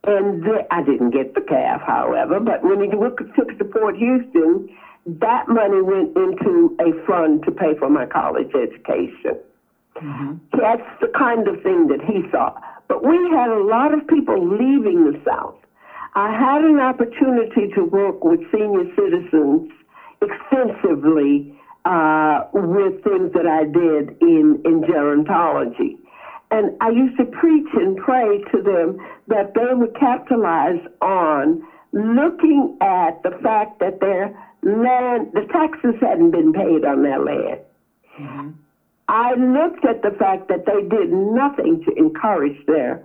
And 0.05 0.43
the, 0.43 0.65
I 0.71 0.81
didn't 0.81 1.11
get 1.11 1.35
the 1.35 1.41
calf, 1.41 1.81
however, 1.85 2.39
but 2.39 2.63
when 2.63 2.81
he 2.81 2.89
took 2.89 3.51
it 3.51 3.57
to 3.57 3.65
Port 3.65 3.95
Houston, 3.97 4.69
that 5.05 5.47
money 5.47 5.81
went 5.81 6.15
into 6.15 6.75
a 6.79 7.05
fund 7.05 7.43
to 7.45 7.51
pay 7.51 7.75
for 7.77 7.89
my 7.89 8.05
college 8.05 8.51
education. 8.55 9.37
Mm-hmm. 9.95 10.35
That's 10.53 10.87
the 11.01 11.11
kind 11.17 11.47
of 11.47 11.61
thing 11.61 11.87
that 11.87 12.01
he 12.01 12.23
saw. 12.31 12.59
But 12.87 13.03
we 13.03 13.17
had 13.31 13.49
a 13.49 13.63
lot 13.63 13.93
of 13.93 14.07
people 14.07 14.39
leaving 14.39 15.11
the 15.11 15.19
South. 15.25 15.55
I 16.15 16.31
had 16.31 16.63
an 16.63 16.79
opportunity 16.79 17.71
to 17.75 17.83
work 17.83 18.23
with 18.23 18.39
senior 18.51 18.85
citizens 18.95 19.71
extensively 20.21 21.55
uh, 21.85 22.45
with 22.53 23.03
things 23.03 23.31
that 23.33 23.47
I 23.47 23.63
did 23.63 24.17
in, 24.21 24.61
in 24.65 24.81
gerontology. 24.81 25.97
And 26.51 26.75
I 26.81 26.89
used 26.89 27.17
to 27.17 27.25
preach 27.25 27.67
and 27.73 27.95
pray 27.97 28.41
to 28.51 28.61
them 28.61 28.99
that 29.27 29.53
they 29.53 29.73
would 29.73 29.95
capitalize 29.99 30.81
on 31.01 31.63
looking 31.91 32.77
at 32.81 33.21
the 33.23 33.37
fact 33.43 33.79
that 33.79 33.99
their 33.99 34.35
land, 34.63 35.31
the 35.33 35.47
taxes 35.51 35.95
hadn't 36.01 36.31
been 36.31 36.53
paid 36.53 36.85
on 36.85 37.03
their 37.03 37.19
land. 37.19 37.59
Mm-hmm. 38.19 38.49
I 39.07 39.33
looked 39.35 39.85
at 39.85 40.01
the 40.01 40.15
fact 40.17 40.49
that 40.49 40.65
they 40.65 40.87
did 40.87 41.11
nothing 41.11 41.83
to 41.85 41.95
encourage 41.95 42.63
their 42.67 43.03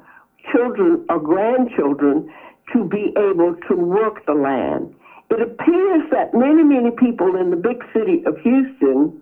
children 0.52 1.04
or 1.08 1.18
grandchildren 1.18 2.30
to 2.72 2.84
be 2.84 3.12
able 3.16 3.54
to 3.68 3.74
work 3.76 4.24
the 4.26 4.34
land. 4.34 4.90
It 5.30 5.40
appears 5.40 6.02
that 6.10 6.32
many, 6.32 6.62
many 6.62 6.90
people 6.90 7.34
in 7.34 7.50
the 7.50 7.56
big 7.56 7.82
city 7.92 8.22
of 8.26 8.36
Houston 8.38 9.12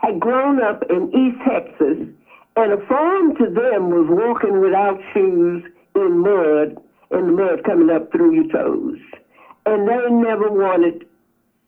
had 0.00 0.20
grown 0.20 0.62
up 0.62 0.84
in 0.88 1.08
East 1.12 1.38
Texas, 1.44 2.06
and 2.56 2.72
a 2.72 2.78
farm 2.86 3.34
to 3.36 3.46
them 3.48 3.90
was 3.90 4.06
walking 4.08 4.60
without 4.60 4.98
shoes 5.12 5.62
in 5.94 6.18
mud, 6.18 6.76
and 7.10 7.28
the 7.28 7.32
mud 7.32 7.64
coming 7.64 7.90
up 7.90 8.10
through 8.12 8.34
your 8.34 8.46
toes. 8.46 8.98
And 9.66 9.88
they 9.88 10.10
never 10.10 10.50
wanted 10.50 11.04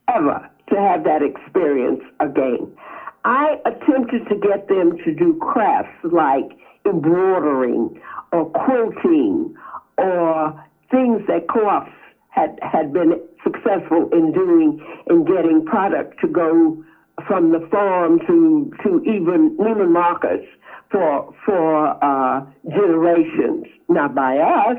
ever 0.09 0.48
to 0.68 0.76
have 0.76 1.05
that 1.05 1.22
experience 1.22 2.00
again. 2.20 2.70
I 3.24 3.57
attempted 3.66 4.29
to 4.29 4.37
get 4.37 4.68
them 4.68 4.96
to 5.05 5.12
do 5.12 5.35
crafts 5.40 5.98
like 6.05 6.57
embroidering 6.87 8.00
or 8.33 8.46
quilting 8.46 9.55
or 10.00 10.64
things 10.90 11.22
that 11.28 11.46
co-ops 11.48 11.92
had, 12.30 12.58
had 12.62 12.92
been 12.92 13.20
successful 13.44 14.08
in 14.12 14.32
doing 14.32 14.84
in 15.08 15.24
getting 15.24 15.64
product 15.64 16.20
to 16.20 16.28
go 16.28 16.82
from 17.26 17.52
the 17.52 17.66
farm 17.70 18.18
to, 18.26 18.72
to 18.82 19.02
even 19.04 19.56
Neiman 19.58 19.90
Marcus 19.90 20.44
for, 20.90 21.34
for 21.44 22.04
uh, 22.04 22.44
generations, 22.68 23.66
not 23.88 24.14
by 24.14 24.38
us, 24.38 24.78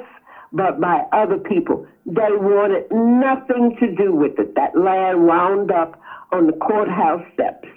but 0.51 0.79
by 0.81 1.03
other 1.11 1.37
people. 1.37 1.85
They 2.05 2.31
wanted 2.31 2.91
nothing 2.91 3.77
to 3.79 3.95
do 3.95 4.13
with 4.13 4.37
it. 4.39 4.55
That 4.55 4.77
land 4.77 5.25
wound 5.25 5.71
up 5.71 5.99
on 6.31 6.47
the 6.47 6.53
courthouse 6.53 7.23
steps. 7.33 7.67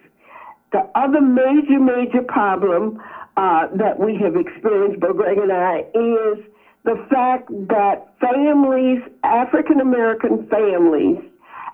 The 0.73 0.89
other 0.95 1.21
major, 1.21 1.79
major 1.79 2.23
problem 2.27 3.01
uh, 3.37 3.69
that 3.77 3.99
we 3.99 4.17
have 4.23 4.35
experienced, 4.37 5.01
both 5.01 5.17
Greg 5.17 5.39
and 5.39 5.53
I, 5.53 5.81
is 5.95 6.45
the 6.85 6.97
fact 7.11 7.49
that 7.69 8.07
families, 8.21 9.01
African 9.23 9.81
American 9.81 10.47
families, 10.49 11.19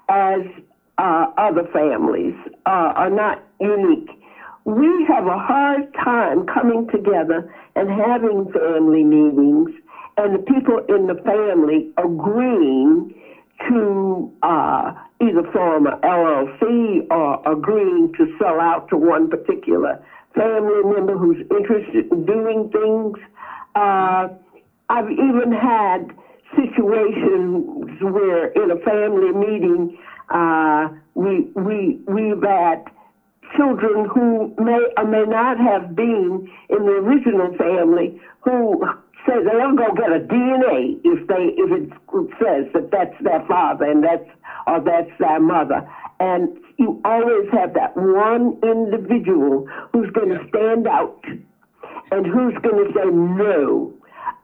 as 0.09 0.41
uh, 0.99 1.27
other 1.37 1.65
families, 1.73 2.35
uh, 2.67 2.93
are 2.95 3.11
not 3.11 3.43
unique. 3.61 4.09
We 4.65 5.07
have 5.09 5.27
a 5.27 5.39
hard 5.39 5.93
time 5.95 6.47
coming 6.47 6.87
together 6.93 7.53
and 7.75 7.89
having 7.91 8.53
family 8.53 9.03
meetings 9.03 9.71
and 10.17 10.35
the 10.35 10.39
people 10.39 10.81
in 10.89 11.07
the 11.07 11.15
family 11.25 11.91
agreeing 11.97 13.15
to 13.69 14.31
uh, 14.43 14.93
either 15.21 15.43
form 15.53 15.87
an 15.87 15.95
LLC 16.03 17.07
or 17.11 17.41
agreeing 17.51 18.13
to 18.17 18.27
sell 18.39 18.61
out 18.61 18.89
to 18.91 18.97
one 18.97 19.29
particular 19.29 19.99
family 20.35 20.83
member 20.85 21.17
who's 21.17 21.39
interested 21.51 22.11
in 22.13 22.25
doing 22.25 22.71
things. 22.71 23.19
I've 24.91 25.11
even 25.11 25.53
had 25.53 26.11
situations 26.57 28.03
where 28.03 28.47
in 28.49 28.73
a 28.73 28.77
family 28.85 29.33
meeting, 29.33 29.97
uh, 30.35 30.89
we, 31.15 31.47
we, 31.55 32.01
we've 32.09 32.43
had 32.43 32.83
children 33.57 34.09
who 34.13 34.53
may 34.59 34.81
or 34.97 35.05
may 35.05 35.25
not 35.27 35.59
have 35.59 35.95
been 35.95 36.49
in 36.71 36.85
the 36.87 36.93
original 36.93 37.55
family 37.57 38.21
who 38.43 38.83
say 39.27 39.35
they'll 39.45 39.77
go 39.77 39.95
get 39.95 40.11
a 40.11 40.19
DNA 40.19 40.99
if 41.05 41.27
they 41.29 41.55
if 41.57 41.71
it 41.71 41.91
says 42.43 42.67
that 42.75 42.91
that's 42.91 43.15
their 43.23 43.45
father 43.47 43.85
and 43.85 44.03
that's 44.03 44.27
or 44.67 44.81
that's 44.81 45.11
their 45.21 45.39
mother. 45.41 45.83
And 46.19 46.49
you 46.79 47.01
always 47.05 47.47
have 47.53 47.75
that 47.75 47.97
one 47.97 48.59
individual 48.63 49.67
who's 49.93 50.11
going 50.11 50.31
to 50.31 50.41
stand 50.49 50.87
out 50.89 51.25
and 52.11 52.27
who's 52.27 52.55
going 52.63 52.85
to 52.87 52.93
say 52.93 53.07
no. 53.11 53.93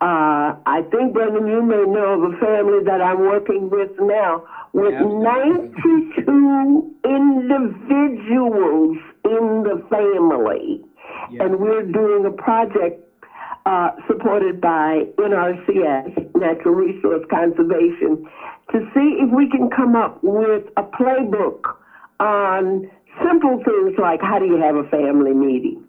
Uh, 0.00 0.52
I 0.66 0.82
think, 0.90 1.14
Brendan, 1.14 1.46
you 1.46 1.62
may 1.62 1.84
know 1.86 2.20
of 2.20 2.34
a 2.34 2.36
family 2.36 2.84
that 2.84 3.00
I'm 3.00 3.20
working 3.20 3.70
with 3.70 3.90
now 3.98 4.44
with 4.74 4.92
92 4.92 6.94
individuals 7.02 8.98
in 9.24 9.62
the 9.64 9.82
family. 9.88 10.84
And 11.40 11.58
we're 11.58 11.82
doing 11.82 12.26
a 12.26 12.30
project 12.30 13.02
uh, 13.64 13.92
supported 14.06 14.60
by 14.60 15.04
NRCS, 15.16 16.34
Natural 16.36 16.74
Resource 16.74 17.24
Conservation, 17.30 18.28
to 18.72 18.80
see 18.94 19.16
if 19.20 19.30
we 19.34 19.48
can 19.48 19.70
come 19.70 19.96
up 19.96 20.22
with 20.22 20.64
a 20.76 20.82
playbook 20.82 21.74
on 22.20 22.90
simple 23.24 23.62
things 23.64 23.98
like 23.98 24.20
how 24.20 24.38
do 24.38 24.44
you 24.44 24.60
have 24.60 24.76
a 24.76 24.84
family 24.88 25.32
meeting. 25.32 25.82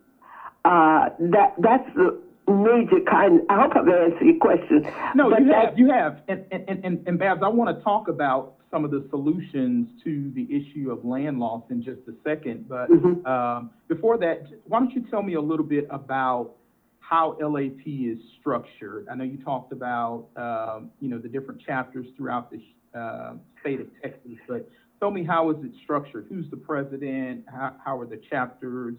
Uh, 0.65 1.09
that 1.19 1.53
that's 1.59 1.87
the 1.95 2.17
major 2.47 2.99
kind. 3.09 3.41
I 3.49 3.61
hope 3.61 3.71
I've 3.75 3.87
answered 3.87 4.25
your 4.25 4.37
question. 4.39 4.87
No, 5.15 5.29
you 5.37 5.51
have, 5.53 5.77
you 5.77 5.89
have, 5.91 6.21
and 6.27 6.45
and 6.51 6.85
and, 6.85 7.07
and 7.07 7.19
Babs, 7.19 7.41
I 7.43 7.49
want 7.49 7.75
to 7.77 7.83
talk 7.83 8.07
about 8.07 8.55
some 8.71 8.83
of 8.83 8.91
the 8.91 9.05
solutions 9.09 9.87
to 10.03 10.31
the 10.35 10.43
issue 10.43 10.91
of 10.91 11.05
land 11.05 11.39
loss 11.39 11.63
in 11.69 11.83
just 11.83 12.01
a 12.07 12.13
second. 12.23 12.67
But 12.67 12.89
mm-hmm. 12.89 13.25
um, 13.25 13.71
before 13.87 14.17
that, 14.17 14.47
why 14.65 14.79
don't 14.79 14.91
you 14.91 15.05
tell 15.09 15.23
me 15.23 15.35
a 15.35 15.41
little 15.41 15.65
bit 15.65 15.87
about 15.89 16.51
how 16.99 17.37
LAT 17.39 17.85
is 17.85 18.17
structured. 18.39 19.07
I 19.09 19.15
know 19.15 19.23
you 19.23 19.37
talked 19.37 19.71
about, 19.71 20.25
um, 20.35 20.91
you 20.99 21.07
know, 21.07 21.17
the 21.17 21.29
different 21.29 21.61
chapters 21.61 22.05
throughout 22.17 22.51
the 22.51 22.61
uh, 22.97 23.33
state 23.61 23.79
of 23.79 23.87
Texas, 24.01 24.33
but 24.47 24.69
tell 24.99 25.11
me 25.11 25.23
how 25.23 25.49
is 25.51 25.57
it 25.63 25.71
structured? 25.83 26.25
Who's 26.29 26.49
the 26.49 26.57
president? 26.57 27.45
How, 27.47 27.75
how 27.83 27.99
are 27.99 28.05
the 28.05 28.19
chapters? 28.29 28.95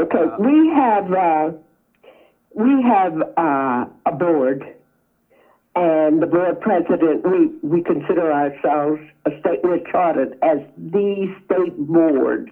Okay, 0.00 0.18
uh, 0.18 0.38
we 0.38 0.72
have 0.74 1.12
uh, 1.12 1.50
we 2.54 2.82
have 2.82 3.14
uh, 3.36 3.84
a 4.06 4.12
board, 4.12 4.64
and 5.76 6.22
the 6.22 6.26
board 6.26 6.60
president. 6.60 7.24
We 7.24 7.46
we 7.62 7.82
consider 7.82 8.32
ourselves 8.32 9.00
a 9.26 9.30
state. 9.40 9.60
We're 9.62 9.84
chartered 9.90 10.36
as 10.42 10.58
the 10.76 11.34
state 11.44 11.76
board, 11.76 12.50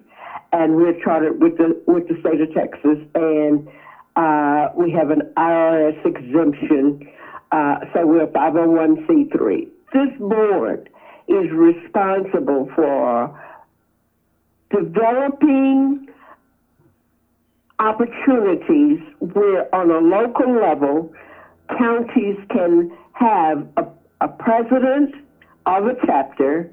and 0.53 0.77
we're 0.77 0.99
chartered 1.03 1.41
with 1.41 1.57
the 1.59 1.81
with 1.87 2.09
the 2.09 2.19
state 2.21 2.41
of 2.41 2.53
Texas 2.55 2.99
and 3.15 3.69
uh, 4.19 4.71
we 4.75 4.91
have 4.91 5.11
an 5.11 5.23
IRS 5.37 6.05
exemption, 6.05 7.09
uh, 7.53 7.77
so 7.95 8.05
we're 8.05 8.27
501c3. 8.27 9.69
This 9.93 10.19
board 10.19 10.91
is 11.29 11.49
responsible 11.53 12.69
for 12.75 13.41
developing 14.73 16.08
opportunities 17.79 19.01
where 19.21 19.73
on 19.75 19.91
a 19.91 19.99
local 19.99 20.53
level, 20.61 21.13
counties 21.79 22.37
can 22.51 22.91
have 23.13 23.67
a, 23.77 23.87
a 24.21 24.29
president 24.29 25.15
of 25.67 25.87
a 25.87 25.95
chapter, 26.07 26.71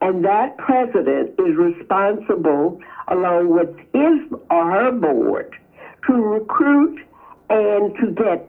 and 0.00 0.24
that 0.24 0.56
president 0.58 1.30
is 1.38 1.56
responsible 1.56 2.80
along 3.08 3.50
with 3.50 3.68
his 3.92 4.38
or 4.50 4.70
her 4.70 4.92
board 4.92 5.54
to 6.06 6.12
recruit 6.14 7.00
and 7.50 7.94
to 7.96 8.12
get 8.12 8.48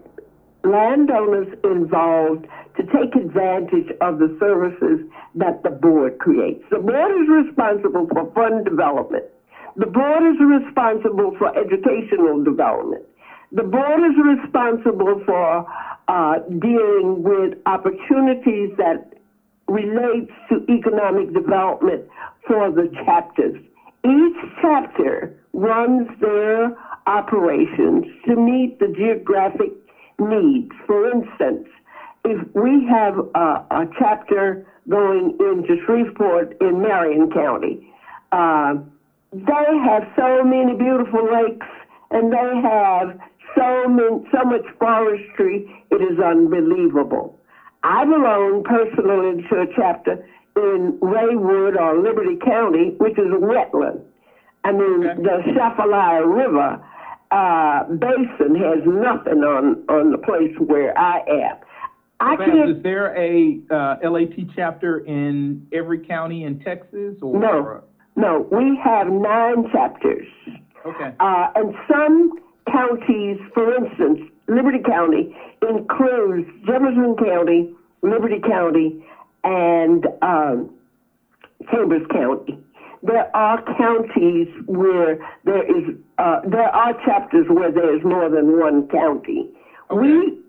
landowners 0.63 1.48
involved 1.63 2.46
to 2.76 2.84
take 2.84 3.15
advantage 3.15 3.89
of 4.02 4.20
the 4.20 4.36
services 4.39 5.00
that 5.36 5.63
the 5.63 5.70
board 5.70 6.20
creates. 6.20 6.63
The 6.70 6.80
board 6.80 7.12
is 7.12 7.28
responsible 7.46 8.08
for 8.12 8.32
fund 8.34 8.65
development. 8.65 9.26
The 9.78 9.86
board 9.86 10.24
is 10.24 10.40
responsible 10.40 11.36
for 11.38 11.56
educational 11.56 12.44
development. 12.44 13.06
The 13.52 13.63
board 13.63 14.02
is 14.04 14.18
responsible 14.18 15.22
for 15.24 15.66
uh, 16.08 16.40
dealing 16.60 17.22
with 17.22 17.54
opportunities 17.68 18.72
that 18.78 19.13
relates 19.68 20.32
to 20.50 20.66
economic 20.72 21.32
development 21.32 22.06
for 22.48 22.72
the 22.72 22.90
chapters. 23.06 23.62
Each 24.04 24.38
chapter 24.62 25.38
runs 25.54 26.08
their 26.20 26.76
operations 27.06 28.06
to 28.26 28.36
meet 28.36 28.80
the 28.80 28.88
geographic 28.88 29.74
needs. 30.18 30.72
For 30.88 31.12
instance, 31.12 31.68
if 32.26 32.48
we 32.56 32.86
have 32.90 33.20
a, 33.36 33.66
a 33.72 33.86
chapter 34.00 34.66
going 34.90 35.38
into 35.40 35.78
Shreveport 35.86 36.58
in 36.62 36.82
Marion 36.82 37.30
County, 37.32 37.94
uh, 38.32 38.76
they 39.34 39.68
have 39.86 40.04
so 40.16 40.44
many 40.44 40.74
beautiful 40.74 41.24
lakes 41.32 41.68
and 42.12 42.32
they 42.32 42.62
have 42.63 43.18
so 43.58 43.88
many, 43.88 44.24
so 44.32 44.44
much 44.46 44.66
forestry. 44.80 45.66
It 45.92 46.02
is 46.02 46.20
unbelievable. 46.20 47.34
I 47.84 48.06
belong 48.06 48.63
personally 48.63 49.44
to 49.50 49.62
a 49.62 49.66
chapter 49.76 50.18
in 50.56 50.98
Raywood 51.02 51.80
or 51.80 52.02
Liberty 52.02 52.38
County, 52.44 52.94
which 52.98 53.18
is 53.18 53.28
a 53.28 53.40
wetland. 53.40 54.02
I 54.63 54.72
mean, 54.72 55.08
Okay. 55.08 55.22
the 55.22 55.44
Atchafalaya 55.46 56.26
River 56.26 56.80
uh, 57.32 57.84
basin 57.86 58.56
has 58.56 58.80
nothing 58.86 59.44
on 59.44 59.84
on 59.90 60.12
the 60.12 60.18
place 60.18 60.54
where 60.58 60.98
I 60.98 61.20
am. 61.28 61.58
I 62.20 62.34
is 62.70 62.82
there 62.82 63.16
a 63.16 63.60
uh, 63.70 64.10
LAT 64.10 64.34
chapter 64.56 65.00
in 65.00 65.68
every 65.72 66.00
county 66.00 66.44
in 66.44 66.60
Texas? 66.60 67.16
Or 67.22 67.40
No, 67.40 67.84
no. 68.17 68.47
We 68.51 68.77
have 68.84 69.08
nine 69.08 69.69
chapters. 69.71 70.27
Okay. 70.86 71.13
Uh, 71.19 71.47
and 71.56 71.73
some 71.89 72.39
counties, 72.71 73.38
for 73.53 73.73
instance, 73.75 74.19
Liberty 74.47 74.80
County 74.84 75.36
includes 75.62 76.49
Jefferson 76.65 77.15
County, 77.15 77.73
Liberty 78.01 78.39
County, 78.39 79.06
and 79.43 80.08
um, 80.21 80.73
Chambers 81.71 82.06
County. 82.12 82.58
There 83.03 83.36
are 83.36 83.63
counties 83.77 84.47
where 84.65 85.19
there 85.45 85.63
is, 85.63 85.95
uh, 86.17 86.41
there 86.49 86.69
are 86.69 86.93
chapters 87.06 87.45
where 87.49 87.71
there 87.71 87.95
is 87.95 88.03
more 88.03 88.30
than 88.30 88.60
one 88.60 88.88
county. 88.88 89.47
We, 89.93 90.39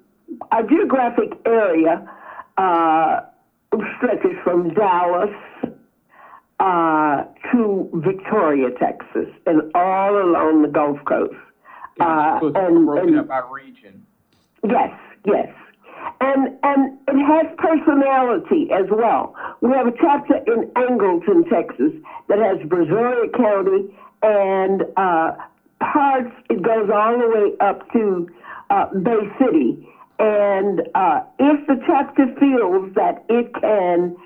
our 0.51 0.63
geographic 0.63 1.33
area 1.45 2.09
uh, 2.57 3.21
stretches 3.99 4.37
from 4.43 4.73
Dallas 4.73 5.31
uh, 6.61 7.25
to 7.53 7.89
Victoria, 7.95 8.69
Texas, 8.79 9.29
and 9.47 9.63
all 9.75 10.17
along 10.17 10.63
the 10.63 10.69
Gulf 10.69 10.99
Coast. 11.07 11.35
Uh, 12.01 12.39
and, 12.55 12.87
broken 12.87 13.09
and 13.09 13.19
up 13.21 13.29
by 13.29 13.43
region. 13.51 14.07
Yes, 14.69 14.93
yes. 15.27 15.49
And 16.21 16.57
and 16.63 16.99
it 17.09 17.25
has 17.25 17.47
personality 17.59 18.71
as 18.73 18.87
well. 18.91 19.35
We 19.61 19.71
have 19.71 19.87
a 19.87 19.93
chapter 20.01 20.37
in 20.47 20.69
Angleton, 20.77 21.49
Texas, 21.51 21.93
that 22.29 22.39
has 22.39 22.59
Brazoria 22.69 23.33
County 23.37 23.95
and 24.23 24.83
uh, 24.97 25.33
parts. 25.81 26.31
It 26.51 26.63
goes 26.63 26.89
all 26.93 27.19
the 27.19 27.29
way 27.29 27.57
up 27.61 27.91
to 27.93 28.29
uh, 28.71 28.87
Bay 28.95 29.31
City. 29.39 29.89
And 30.19 30.83
uh, 30.95 31.21
if 31.39 31.67
the 31.67 31.81
chapter 31.87 32.27
feels 32.41 32.93
that 32.95 33.25
it 33.29 33.55
can 33.55 34.17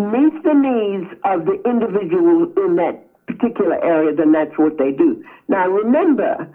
meet 0.00 0.42
the 0.42 0.54
needs 0.54 1.10
of 1.24 1.44
the 1.44 1.60
individual 1.68 2.52
in 2.56 2.76
that 2.76 3.06
particular 3.26 3.82
area, 3.84 4.14
then 4.14 4.32
that's 4.32 4.56
what 4.56 4.78
they 4.78 4.92
do. 4.92 5.24
Now 5.48 5.68
remember, 5.68 6.48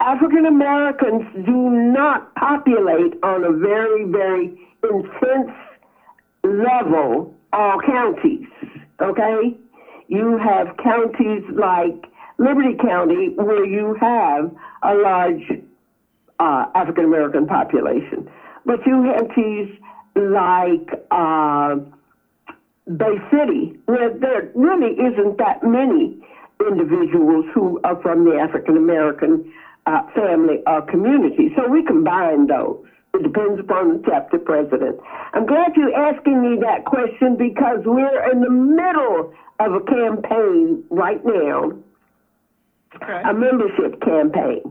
African 0.00 0.46
Americans 0.46 1.24
do 1.44 1.70
not 1.70 2.34
populate 2.34 3.14
on 3.22 3.44
a 3.44 3.52
very, 3.52 4.04
very 4.04 4.58
intense 4.82 5.52
level 6.42 7.34
all 7.52 7.80
counties, 7.80 8.46
okay? 9.02 9.56
You 10.08 10.38
have 10.38 10.76
counties 10.82 11.42
like 11.52 12.10
Liberty 12.38 12.76
County 12.80 13.34
where 13.36 13.64
you 13.64 13.96
have 14.00 14.50
a 14.82 14.94
large 14.94 15.42
uh, 16.38 16.66
African 16.74 17.04
American 17.04 17.46
population. 17.46 18.28
But 18.64 18.86
you 18.86 19.02
have 19.04 19.28
counties 19.28 19.68
like 20.16 20.88
uh, 21.10 21.76
Bay 22.96 23.16
City 23.30 23.76
where 23.86 24.10
there 24.18 24.50
really 24.54 24.94
isn't 24.94 25.38
that 25.38 25.62
many 25.62 26.18
individuals 26.68 27.44
who 27.54 27.80
are 27.84 28.00
from 28.02 28.24
the 28.24 28.36
African 28.36 28.76
American 28.76 29.52
uh, 29.86 30.02
family 30.14 30.62
or 30.66 30.82
community. 30.82 31.52
So 31.56 31.68
we 31.68 31.84
combine 31.84 32.46
those. 32.48 32.84
It 33.14 33.22
depends 33.22 33.58
upon 33.60 33.88
the 33.96 34.02
chapter 34.06 34.38
president. 34.38 35.00
I'm 35.32 35.46
glad 35.46 35.72
you're 35.76 35.94
asking 35.94 36.42
me 36.42 36.58
that 36.60 36.84
question 36.84 37.36
because 37.36 37.80
we're 37.84 38.30
in 38.30 38.40
the 38.40 38.50
middle 38.50 39.32
of 39.58 39.72
a 39.74 39.80
campaign 39.80 40.84
right 40.90 41.24
now, 41.24 41.72
Okay. 42.96 43.22
a 43.24 43.32
membership 43.32 44.00
campaign. 44.02 44.62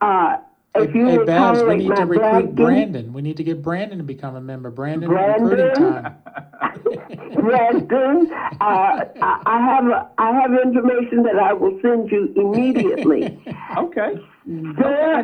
Uh, 0.00 0.36
if 0.76 0.94
you 0.94 1.06
Hey, 1.06 1.24
Babs, 1.24 1.62
we 1.62 1.76
need 1.76 1.94
to 1.96 2.04
recruit 2.04 2.18
bragging- 2.20 2.54
Brandon. 2.54 3.12
We 3.12 3.22
need 3.22 3.36
to 3.36 3.44
get 3.44 3.62
Brandon 3.62 3.98
to 3.98 4.04
become 4.04 4.34
a 4.36 4.40
member. 4.40 4.70
Brandon, 4.70 5.08
Brandon? 5.08 5.44
recruiting 5.48 5.74
time. 5.74 6.16
Preston, 7.44 8.30
uh, 8.32 9.04
I 9.20 9.60
have 9.60 9.86
a, 9.86 10.10
I 10.18 10.32
have 10.40 10.50
information 10.64 11.22
that 11.24 11.36
I 11.36 11.52
will 11.52 11.78
send 11.82 12.10
you 12.10 12.32
immediately. 12.36 13.40
Okay. 13.76 14.14
And 14.46 14.76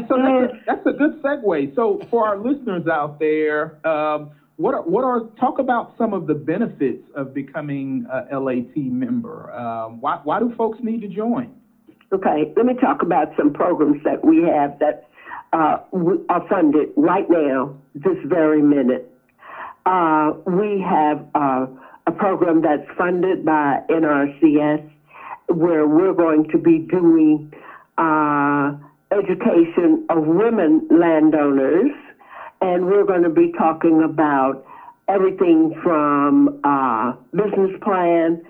so 0.09 0.17
that's 0.17 0.53
a, 0.53 0.61
that's 0.67 0.87
a 0.87 0.93
good 0.93 1.23
segue. 1.23 1.75
So 1.77 2.01
for 2.11 2.27
our 2.27 2.37
listeners 2.37 2.89
out 2.89 3.21
there, 3.21 3.87
um, 3.87 4.33
what 4.57 4.75
are, 4.75 4.83
what 4.83 5.05
are 5.05 5.21
talk 5.39 5.59
about 5.61 5.95
some 5.97 6.13
of 6.13 6.27
the 6.27 6.35
benefits 6.35 7.05
of 7.15 7.33
becoming 7.33 8.07
a 8.31 8.41
LAT 8.41 8.77
member? 8.77 9.53
Um, 9.53 10.01
why 10.01 10.21
why 10.25 10.41
do 10.41 10.53
folks 10.57 10.79
need 10.83 11.01
to 11.03 11.09
join? 11.09 11.55
okay. 12.13 12.53
Let 12.57 12.67
me 12.67 12.75
talk 12.75 13.03
about 13.03 13.29
some 13.37 13.53
programs 13.53 14.03
that 14.05 14.25
we 14.25 14.43
have 14.43 14.79
that 14.81 15.09
uh, 15.53 15.79
are 16.29 16.49
funded 16.49 16.91
right 16.97 17.29
now, 17.29 17.77
this 17.95 18.19
very 18.25 18.63
minute. 18.63 19.11
Uh, 19.87 20.33
we 20.47 20.81
have 20.81 21.27
uh, 21.35 21.67
a 22.07 22.13
program 22.13 22.63
that's 22.63 22.87
funded 22.97 23.45
by 23.45 23.81
NRCS 23.89 24.89
where 25.49 25.87
we're 25.87 26.15
going 26.15 26.49
to 26.51 26.59
be 26.59 26.79
doing 26.79 27.53
uh, 27.99 28.73
education 29.13 30.07
of 30.09 30.25
women 30.27 30.87
landowners, 30.91 31.91
and 32.61 32.87
we're 32.87 33.05
going 33.05 33.23
to 33.23 33.31
be 33.31 33.53
talking 33.59 34.03
about 34.03 34.65
everything 35.09 35.75
from 35.83 36.61
uh, 36.63 37.13
business 37.33 37.73
plan, 37.83 38.45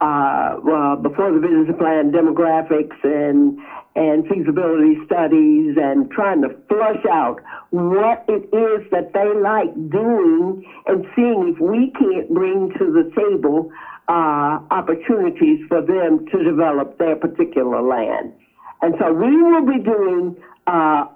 uh, 0.00 0.56
well, 0.62 0.96
before 0.96 1.32
the 1.32 1.40
business 1.40 1.74
plan, 1.78 2.12
demographics 2.12 2.96
and 3.04 3.58
and 3.94 4.26
feasibility 4.26 4.96
studies, 5.04 5.76
and 5.76 6.10
trying 6.10 6.42
to 6.42 6.48
flush 6.68 7.04
out 7.10 7.40
what 7.70 8.24
it 8.28 8.44
is 8.54 8.88
that 8.90 9.12
they 9.12 9.28
like 9.40 9.72
doing, 9.90 10.64
and 10.86 11.04
seeing 11.14 11.54
if 11.54 11.60
we 11.60 11.92
can't 11.98 12.28
bring 12.32 12.70
to 12.78 12.92
the 12.92 13.10
table 13.14 13.70
uh, 14.08 14.58
opportunities 14.70 15.60
for 15.68 15.80
them 15.80 16.26
to 16.32 16.42
develop 16.42 16.98
their 16.98 17.16
particular 17.16 17.82
land. 17.82 18.32
And 18.80 18.94
so 18.98 19.12
we 19.12 19.42
will 19.42 19.64
be 19.64 19.78
doing 19.78 20.36
uh, 20.66 21.06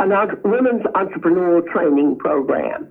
women's 0.44 0.82
entrepreneurial 0.94 1.66
training 1.72 2.16
program. 2.16 2.88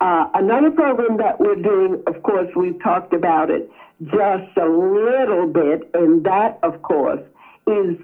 Uh, 0.00 0.28
another 0.34 0.70
program 0.70 1.16
that 1.16 1.40
we're 1.40 1.54
doing, 1.56 2.02
of 2.06 2.22
course, 2.22 2.48
we've 2.54 2.80
talked 2.82 3.14
about 3.14 3.50
it 3.50 3.70
just 4.02 4.56
a 4.56 4.68
little 4.68 5.46
bit, 5.46 5.88
and 5.94 6.24
that, 6.24 6.58
of 6.62 6.82
course, 6.82 7.20
is 7.66 7.96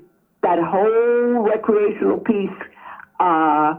that 0.42 0.58
whole 0.58 1.42
recreational 1.42 2.18
piece, 2.18 2.50
uh, 3.20 3.74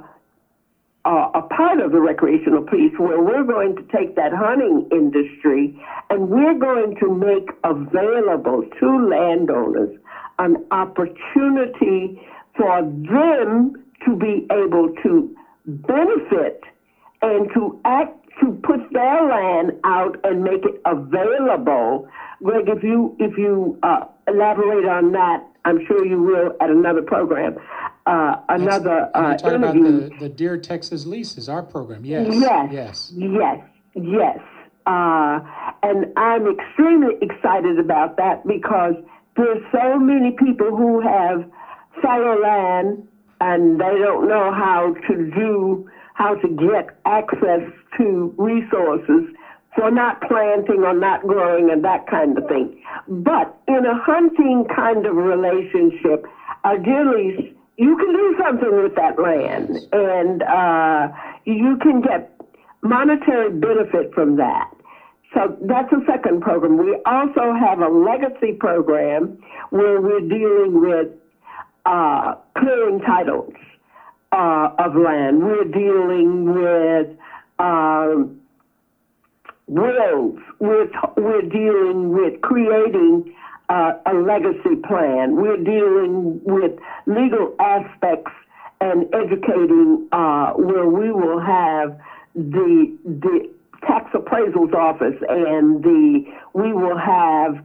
uh, 1.06 1.28
a 1.36 1.42
part 1.42 1.82
of 1.82 1.92
the 1.92 2.00
recreational 2.00 2.64
piece 2.64 2.94
where 2.98 3.22
we're 3.22 3.44
going 3.44 3.76
to 3.76 3.84
take 3.96 4.16
that 4.16 4.32
hunting 4.34 4.88
industry 4.92 5.78
and 6.10 6.30
we're 6.30 6.58
going 6.58 6.96
to 7.02 7.14
make 7.14 7.50
available 7.66 8.64
to 8.80 9.08
landowners 9.10 9.90
an 10.40 10.56
opportunity 10.72 12.22
for 12.56 12.82
them 12.82 13.74
to 14.06 14.16
be 14.16 14.48
able 14.52 14.90
to 15.04 15.36
benefit 15.66 16.62
and 17.22 17.50
to 17.54 17.80
act 17.86 18.18
to 18.42 18.52
put 18.64 18.80
their 18.92 19.28
land 19.28 19.72
out 19.84 20.18
and 20.24 20.44
make 20.44 20.64
it 20.66 20.82
available. 20.86 22.08
Greg, 22.42 22.66
if 22.68 22.84
you 22.84 23.16
if 23.20 23.38
you 23.38 23.78
uh, 23.84 24.06
elaborate 24.28 24.86
on 24.86 25.12
that, 25.12 25.46
I'm 25.66 25.86
sure 25.88 26.06
you 26.06 26.22
will 26.22 26.54
at 26.60 26.70
another 26.70 27.02
program, 27.02 27.58
uh, 28.06 28.36
another 28.50 29.10
uh, 29.14 29.38
talking 29.38 29.56
about 29.56 29.76
interview. 29.76 30.10
the, 30.10 30.28
the 30.28 30.30
Deer 30.30 30.58
Texas 30.58 31.06
Leases, 31.06 31.48
our 31.48 31.64
program. 31.64 32.04
Yes. 32.04 32.28
Yes. 32.36 32.72
Yes. 32.72 33.14
Yes. 33.16 33.60
Yes. 33.96 34.40
Uh, 34.86 35.40
and 35.84 36.08
I'm 36.18 36.48
extremely 36.48 37.16
excited 37.22 37.80
about 37.80 38.18
that 38.18 38.46
because 38.46 38.96
there's 39.38 39.64
so 39.72 39.98
many 39.98 40.32
people 40.32 40.76
who 40.76 41.00
have 41.00 41.50
fallow 42.02 42.42
land 42.42 43.08
and 43.40 43.80
they 43.80 43.98
don't 44.00 44.28
know 44.28 44.52
how 44.52 44.94
to 45.08 45.32
do, 45.32 45.90
how 46.14 46.36
to 46.36 46.48
get 46.50 47.00
access 47.06 47.62
to 47.98 48.34
resources 48.38 49.34
for 49.76 49.92
not 49.92 50.22
planting 50.22 50.84
or 50.84 50.94
not 50.94 51.22
growing 51.22 51.70
and 51.72 51.84
that 51.84 52.06
kind 52.08 52.38
of 52.38 52.48
thing. 52.48 52.82
But 53.08 53.56
in 53.68 53.86
a 53.86 53.98
hunting 53.98 54.66
kind 54.74 55.06
of 55.06 55.16
relationship, 55.16 56.26
dear 56.84 57.06
you 57.78 57.98
can 57.98 58.14
do 58.14 58.36
something 58.42 58.84
with 58.84 58.96
that 58.96 59.20
land 59.20 59.78
and 59.92 60.44
uh, 60.44 61.08
you 61.46 61.78
can 61.82 62.02
get 62.02 62.30
monetary 62.82 63.50
benefit 63.50 64.14
from 64.14 64.36
that. 64.38 64.70
So 65.34 65.58
that's 65.62 65.92
a 65.92 66.06
second 66.06 66.42
program. 66.42 66.78
We 66.78 66.96
also 67.06 67.54
have 67.54 67.80
a 67.80 67.88
legacy 67.88 68.54
program 68.54 69.40
where 69.72 70.00
we're 70.00 70.20
dealing 70.20 70.80
with 70.80 71.08
uh, 71.86 72.36
clearing 72.56 73.00
titles 73.00 73.54
uh, 74.32 74.70
of 74.78 74.96
land. 74.96 75.44
We're 75.44 75.64
dealing 75.64 76.54
with 76.54 77.08
um, 77.58 78.40
wills. 79.74 80.38
We're, 80.60 80.86
t- 80.86 81.14
we're 81.18 81.42
dealing 81.42 82.12
with 82.12 82.42
creating 82.42 83.24
uh, 83.70 83.92
a 84.06 84.14
legacy 84.14 84.76
plan. 84.86 85.36
We're 85.36 85.58
dealing 85.58 86.42
with 86.44 86.72
legal 87.06 87.54
aspects 87.60 88.32
and 88.82 89.06
educating 89.14 90.08
uh, 90.12 90.52
where 90.54 90.88
we 90.88 91.12
will 91.12 91.40
have 91.40 91.96
the 92.36 92.92
the 93.06 93.40
tax 93.88 94.10
appraisal's 94.14 94.74
office 94.74 95.16
and 95.30 95.84
the 95.84 96.22
we 96.54 96.74
will 96.74 96.98
have 96.98 97.56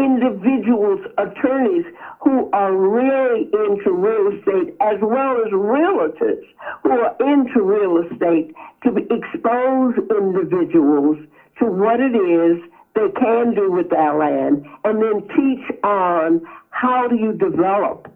individuals, 0.00 1.00
attorneys 1.18 1.84
who 2.20 2.50
are 2.52 2.74
really 2.74 3.48
into 3.52 3.92
real 3.92 4.32
estate 4.32 4.74
as 4.80 4.96
well 5.00 5.36
as 5.44 5.52
realtors 5.52 6.44
who 6.82 6.90
are 6.90 7.16
into 7.20 7.60
real 7.62 7.98
estate 7.98 8.54
to 8.82 8.96
expose 9.10 9.94
individuals 10.10 11.18
to 11.58 11.66
what 11.66 12.00
it 12.00 12.16
is 12.16 12.58
they 12.94 13.08
can 13.20 13.54
do 13.54 13.70
with 13.70 13.90
that 13.90 14.16
land 14.16 14.66
and 14.84 15.02
then 15.02 15.20
teach 15.36 15.64
on 15.84 16.40
how 16.70 17.06
do 17.06 17.16
you 17.16 17.32
develop 17.32 18.12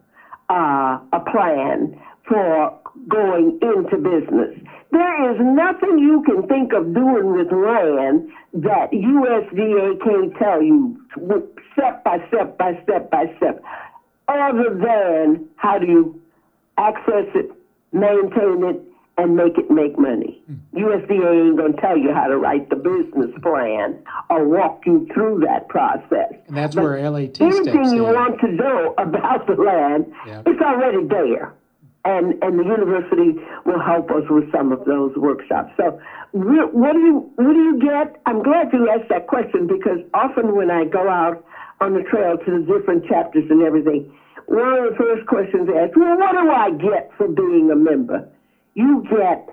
uh, 0.51 0.99
a 1.13 1.21
plan 1.31 1.99
for 2.29 2.79
going 3.09 3.59
into 3.63 3.97
business. 3.97 4.57
There 4.91 5.33
is 5.33 5.39
nothing 5.41 5.99
you 5.99 6.23
can 6.25 6.47
think 6.47 6.73
of 6.73 6.95
doing 6.95 7.33
with 7.33 7.51
land 7.51 8.31
that 8.55 8.93
USDA 8.93 10.03
can't 10.03 10.37
tell 10.39 10.63
you 10.63 10.97
step 11.75 12.03
by 12.05 12.19
step 12.29 12.57
by 12.59 12.81
step 12.83 13.11
by 13.11 13.27
step, 13.37 13.63
other 14.29 14.71
than 14.75 15.47
how 15.57 15.79
do 15.79 15.87
you 15.87 16.21
access 16.79 17.27
it, 17.35 17.51
maintain 17.93 18.65
it, 18.65 18.81
and 19.17 19.37
make 19.37 19.57
it 19.59 19.71
make 19.71 19.97
money. 19.99 20.43
Hmm. 20.47 20.79
USDA 20.79 21.47
ain't 21.49 21.57
gonna 21.57 21.81
tell 21.81 21.97
you 21.97 22.13
how 22.13 22.27
to 22.27 22.37
write 22.37 22.69
the 22.71 22.77
business 22.77 23.31
plan 23.43 23.97
or 24.29 24.49
walk 24.49 24.83
you 24.87 25.07
through 25.15 25.41
that 25.47 25.69
process. 25.69 26.33
And 26.49 26.57
that's 26.57 26.75
But 26.75 26.83
where 26.85 27.11
LAT 27.11 27.41
Anything 27.41 27.63
steps 27.63 27.93
you 27.93 28.03
want 28.05 28.41
to 28.41 28.49
know 28.49 28.95
about 28.99 29.47
the 29.47 29.55
land, 29.55 30.13
Yeah. 30.27 30.43
it's 30.47 30.61
already 30.61 31.05
there. 31.07 31.55
And, 32.07 32.43
and 32.43 32.59
the 32.59 32.65
university 32.65 33.41
will 33.65 33.81
help 33.81 34.11
us 34.11 34.25
with 34.29 34.53
some 34.53 34.73
of 34.73 34.85
those 34.85 35.17
workshops. 35.17 35.73
So, 35.79 35.99
what 36.33 36.93
do 36.93 36.99
you 36.99 37.33
what 37.37 37.53
do 37.55 37.59
you 37.59 37.81
get? 37.81 38.21
I'm 38.27 38.43
glad 38.43 38.73
you 38.73 38.91
asked 38.91 39.09
that 39.09 39.27
question 39.27 39.67
because 39.67 40.01
often 40.13 40.55
when 40.55 40.71
I 40.71 40.85
go 40.85 41.09
out 41.09 41.43
on 41.81 41.95
the 41.95 42.03
trail 42.03 42.37
to 42.37 42.51
the 42.51 42.67
different 42.67 43.07
chapters 43.07 43.45
and 43.49 43.63
everything, 43.63 44.13
one 44.47 44.73
of 44.75 44.91
the 44.91 44.97
first 44.99 45.27
questions 45.27 45.69
asked, 45.71 45.97
well, 45.97 46.19
what 46.19 46.33
do 46.33 46.51
I 46.51 46.71
get 46.73 47.11
for 47.17 47.29
being 47.29 47.71
a 47.73 47.77
member? 47.77 48.29
You 48.75 49.05
get 49.09 49.49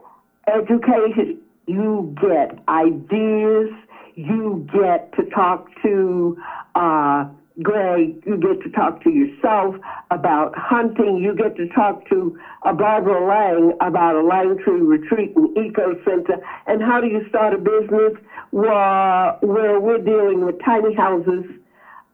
education, 0.47 1.39
you 1.67 2.15
get 2.21 2.59
ideas, 2.67 3.69
you 4.15 4.67
get 4.73 5.13
to 5.13 5.29
talk 5.29 5.67
to 5.83 6.37
uh, 6.75 7.25
Greg, 7.61 8.23
you 8.25 8.37
get 8.37 8.61
to 8.63 8.69
talk 8.69 9.03
to 9.03 9.09
yourself 9.09 9.75
about 10.09 10.53
hunting, 10.55 11.17
you 11.17 11.35
get 11.35 11.57
to 11.57 11.67
talk 11.69 12.07
to 12.09 12.39
uh, 12.63 12.71
Barbara 12.71 13.27
Lang 13.27 13.73
about 13.81 14.15
a 14.15 14.23
Langtree 14.23 14.87
retreat 14.87 15.35
and 15.35 15.57
eco 15.57 15.93
center, 16.05 16.37
and 16.67 16.81
how 16.81 17.01
do 17.01 17.07
you 17.07 17.27
start 17.27 17.53
a 17.53 17.57
business? 17.57 18.13
Where, 18.51 19.37
we're 19.41 19.97
dealing 19.97 20.45
with 20.45 20.55
tiny 20.63 20.95
houses 20.95 21.43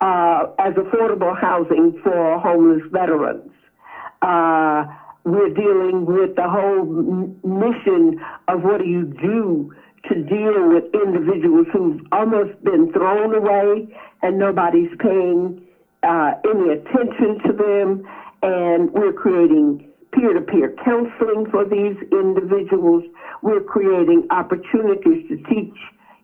uh, 0.01 0.47
as 0.59 0.73
affordable 0.73 1.39
housing 1.39 1.99
for 2.03 2.39
homeless 2.39 2.81
veterans. 2.91 3.51
Uh, 4.21 4.85
we're 5.23 5.53
dealing 5.53 6.05
with 6.05 6.35
the 6.35 6.47
whole 6.47 6.85
mission 7.43 8.19
of 8.47 8.63
what 8.63 8.79
do 8.79 8.85
you 8.85 9.03
do 9.05 9.73
to 10.09 10.15
deal 10.23 10.69
with 10.69 10.85
individuals 10.93 11.67
who've 11.73 11.99
almost 12.11 12.63
been 12.63 12.91
thrown 12.93 13.35
away 13.35 13.87
and 14.21 14.37
nobody's 14.37 14.89
paying 14.99 15.61
uh, 16.03 16.31
any 16.49 16.69
attention 16.69 17.39
to 17.45 17.53
them. 17.53 18.07
And 18.41 18.91
we're 18.91 19.13
creating 19.13 19.87
peer-to-peer 20.13 20.75
counseling 20.83 21.47
for 21.51 21.65
these 21.65 21.97
individuals. 22.11 23.03
We're 23.41 23.61
creating 23.61 24.27
opportunities 24.31 25.27
to 25.29 25.37
teach 25.49 25.75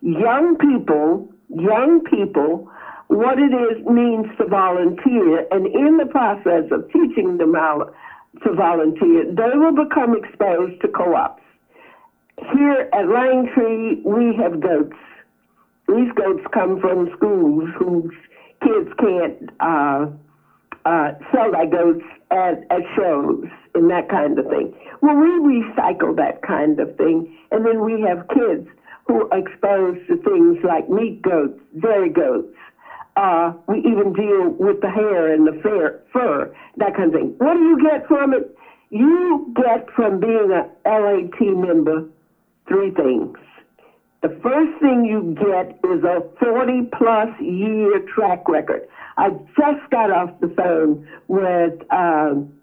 young 0.02 0.58
people, 0.58 1.28
young 1.50 2.02
people, 2.10 2.70
what 3.08 3.38
it 3.38 3.54
is 3.54 3.86
means 3.86 4.26
to 4.38 4.46
volunteer, 4.46 5.46
and 5.52 5.68
in 5.68 5.98
the 5.98 6.06
process 6.06 6.64
of 6.72 6.92
teaching 6.92 7.38
them 7.38 7.54
how 7.54 7.94
to 8.44 8.54
volunteer, 8.54 9.26
they 9.26 9.58
will 9.58 9.76
become 9.86 10.16
exposed 10.16 10.82
to 10.82 10.88
co-ops. 10.88 11.44
Here 12.38 12.90
at 12.92 13.06
Langtree, 13.06 14.04
we 14.04 14.36
have 14.42 14.60
goats. 14.60 14.98
These 15.96 16.12
goats 16.16 16.44
come 16.54 16.80
from 16.80 17.10
schools 17.18 17.70
whose 17.78 18.14
kids 18.62 18.90
can't 19.00 19.50
uh, 19.60 20.08
uh, 20.86 21.12
sell 21.32 21.52
their 21.52 21.68
goats 21.68 22.06
at, 22.32 22.64
at 22.72 22.82
shows 22.96 23.46
and 23.76 23.90
that 23.90 24.10
kind 24.10 24.38
of 24.40 24.46
thing. 24.48 24.74
Well, 25.02 25.16
we 25.16 25.62
recycle 25.62 26.16
that 26.18 26.42
kind 26.42 26.80
of 26.80 26.96
thing, 26.98 27.38
and 27.52 27.66
then 27.66 27.84
we 27.84 28.02
have 28.02 28.28
kids 28.30 28.68
who 29.08 29.28
are 29.30 29.38
exposed 29.38 30.08
to 30.08 30.18
things 30.18 30.58
like 30.64 30.90
meat 30.90 31.22
goats, 31.22 31.60
dairy 31.80 32.10
goats, 32.10 32.56
uh, 33.16 33.54
we 33.68 33.80
even 33.80 34.14
deal 34.14 34.50
with 34.58 34.82
the 34.82 34.90
hair 34.90 35.34
and 35.34 35.46
the 35.46 35.60
fur, 35.62 36.02
fur, 36.12 36.56
that 36.78 36.96
kind 36.96 37.14
of 37.14 37.22
thing. 37.22 37.36
What 37.38 37.54
do 37.54 37.60
you 37.60 37.80
get 37.82 38.08
from 38.08 38.34
it? 38.34 38.58
You 38.90 39.54
get 39.56 39.88
from 39.96 40.20
being 40.20 40.50
a 40.52 40.90
LAT 40.90 41.40
member 41.40 42.06
three 42.68 42.92
things. 42.92 43.38
The 44.24 44.30
first 44.42 44.80
thing 44.82 45.04
you 45.04 45.36
get 45.36 45.78
is 45.84 46.02
a 46.06 46.24
40 46.40 46.90
plus 46.98 47.28
year 47.42 48.00
track 48.16 48.48
record. 48.48 48.88
I 49.18 49.32
just 49.32 49.92
got 49.92 50.12
off 50.12 50.30
the 50.40 50.48
phone 50.48 51.06
with 51.28 51.74
um, 51.92 52.54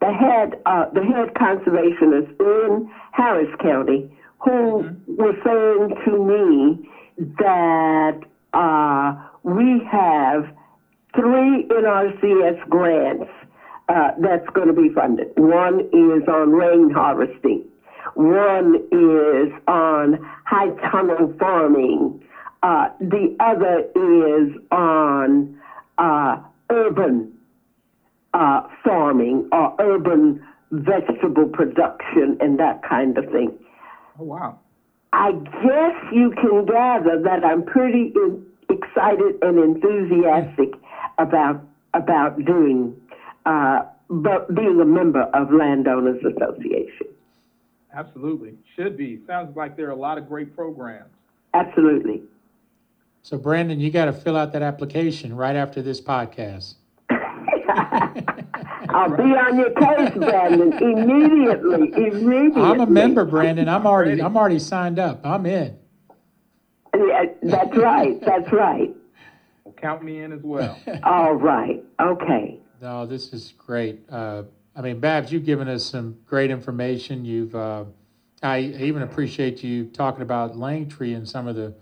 the 0.00 0.12
head, 0.12 0.60
uh, 0.66 0.86
the 0.92 1.04
head 1.04 1.34
conservationist 1.34 2.40
in 2.40 2.90
Harris 3.12 3.54
County, 3.62 4.10
who 4.40 4.90
was 5.06 5.36
saying 5.44 5.94
to 6.04 6.24
me 6.26 6.90
that 7.38 8.20
uh, 8.52 9.14
we 9.44 9.80
have 9.88 10.44
three 11.14 11.68
NRCS 11.70 12.68
grants 12.68 13.30
uh, 13.88 14.10
that's 14.20 14.48
going 14.54 14.66
to 14.66 14.74
be 14.74 14.88
funded. 14.92 15.28
One 15.36 15.82
is 15.92 16.26
on 16.26 16.50
rain 16.50 16.90
harvesting. 16.90 17.64
One 18.14 18.76
is 18.90 19.52
on 19.66 20.18
high 20.44 20.70
tunnel 20.90 21.34
farming. 21.38 22.22
Uh, 22.62 22.88
the 23.00 23.36
other 23.40 23.80
is 23.94 24.56
on 24.70 25.58
uh, 25.98 26.36
urban 26.70 27.32
uh, 28.34 28.62
farming 28.84 29.48
or 29.52 29.74
urban 29.80 30.42
vegetable 30.70 31.48
production 31.48 32.36
and 32.40 32.58
that 32.58 32.82
kind 32.88 33.16
of 33.16 33.24
thing. 33.26 33.52
Oh, 34.18 34.24
wow. 34.24 34.58
I 35.12 35.32
guess 35.32 36.12
you 36.12 36.32
can 36.32 36.66
gather 36.66 37.22
that 37.22 37.44
I'm 37.44 37.64
pretty 37.64 38.12
in, 38.14 38.44
excited 38.68 39.36
and 39.42 39.58
enthusiastic 39.58 40.74
about 41.18 41.64
about 41.94 42.44
doing, 42.44 42.94
uh, 43.46 43.80
but 44.10 44.54
being 44.54 44.78
a 44.80 44.84
member 44.84 45.22
of 45.22 45.50
Landowners 45.52 46.22
Association. 46.22 47.06
Absolutely. 47.94 48.54
Should 48.76 48.96
be. 48.96 49.20
Sounds 49.26 49.56
like 49.56 49.76
there 49.76 49.86
are 49.88 49.92
a 49.92 49.96
lot 49.96 50.18
of 50.18 50.28
great 50.28 50.54
programs. 50.54 51.10
Absolutely. 51.54 52.22
So 53.22 53.38
Brandon, 53.38 53.80
you 53.80 53.90
got 53.90 54.06
to 54.06 54.12
fill 54.12 54.36
out 54.36 54.52
that 54.52 54.62
application 54.62 55.34
right 55.34 55.56
after 55.56 55.82
this 55.82 56.00
podcast. 56.00 56.74
I'll 58.90 59.14
be 59.16 59.22
on 59.22 59.58
your 59.58 59.70
case, 59.70 60.16
Brandon, 60.16 60.72
immediately. 60.72 61.92
Immediately. 61.94 62.62
I'm 62.62 62.80
a 62.80 62.86
member, 62.86 63.24
Brandon. 63.24 63.68
I'm 63.68 63.86
already 63.86 64.22
I'm 64.22 64.36
already 64.36 64.58
signed 64.58 64.98
up. 64.98 65.20
I'm 65.24 65.44
in. 65.46 65.76
Yeah, 66.94 67.24
that's 67.42 67.76
right. 67.76 68.20
That's 68.24 68.50
right. 68.52 68.94
Well, 69.64 69.74
count 69.76 70.02
me 70.02 70.20
in 70.20 70.32
as 70.32 70.42
well. 70.42 70.78
All 71.02 71.34
right. 71.34 71.84
Okay. 72.00 72.58
No, 72.80 73.04
this 73.06 73.32
is 73.32 73.52
great. 73.58 74.00
Uh, 74.10 74.44
I 74.78 74.80
mean, 74.80 75.00
Babs, 75.00 75.32
you've 75.32 75.44
given 75.44 75.66
us 75.66 75.84
some 75.84 76.18
great 76.24 76.52
information. 76.52 77.24
You've, 77.24 77.52
uh, 77.56 77.84
I 78.44 78.60
even 78.60 79.02
appreciate 79.02 79.64
you 79.64 79.86
talking 79.86 80.22
about 80.22 80.54
Langtree 80.54 81.16
and 81.16 81.28
some 81.28 81.48
of 81.48 81.56
the 81.56 81.74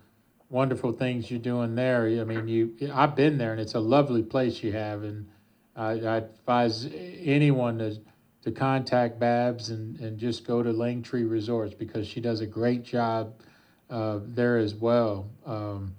wonderful 0.49 0.93
things 0.93 1.31
you're 1.31 1.39
doing 1.39 1.75
there. 1.75 2.07
I 2.07 2.25
mean, 2.25 2.49
you, 2.49 2.75
I've 2.95 3.15
been 3.15 3.37
there, 3.37 3.53
and 3.53 3.61
it's 3.61 3.75
a 3.75 3.81
lovely 3.81 4.23
place 4.23 4.63
you 4.63 4.73
have, 4.73 5.03
and 5.03 5.29
I, 5.77 5.91
I 5.91 6.17
advise 6.17 6.89
anyone 6.93 7.79
to 7.79 7.99
to 8.45 8.53
contact 8.53 9.19
Babs 9.19 9.71
and, 9.71 9.99
and 9.99 10.17
just 10.17 10.47
go 10.47 10.63
to 10.63 10.73
Langtree 10.73 11.29
Resorts 11.29 11.75
because 11.75 12.07
she 12.07 12.21
does 12.21 12.41
a 12.41 12.47
great 12.47 12.85
job 12.85 13.35
uh, 13.91 14.21
there 14.23 14.57
as 14.57 14.73
well. 14.73 15.29
Um, 15.45 15.97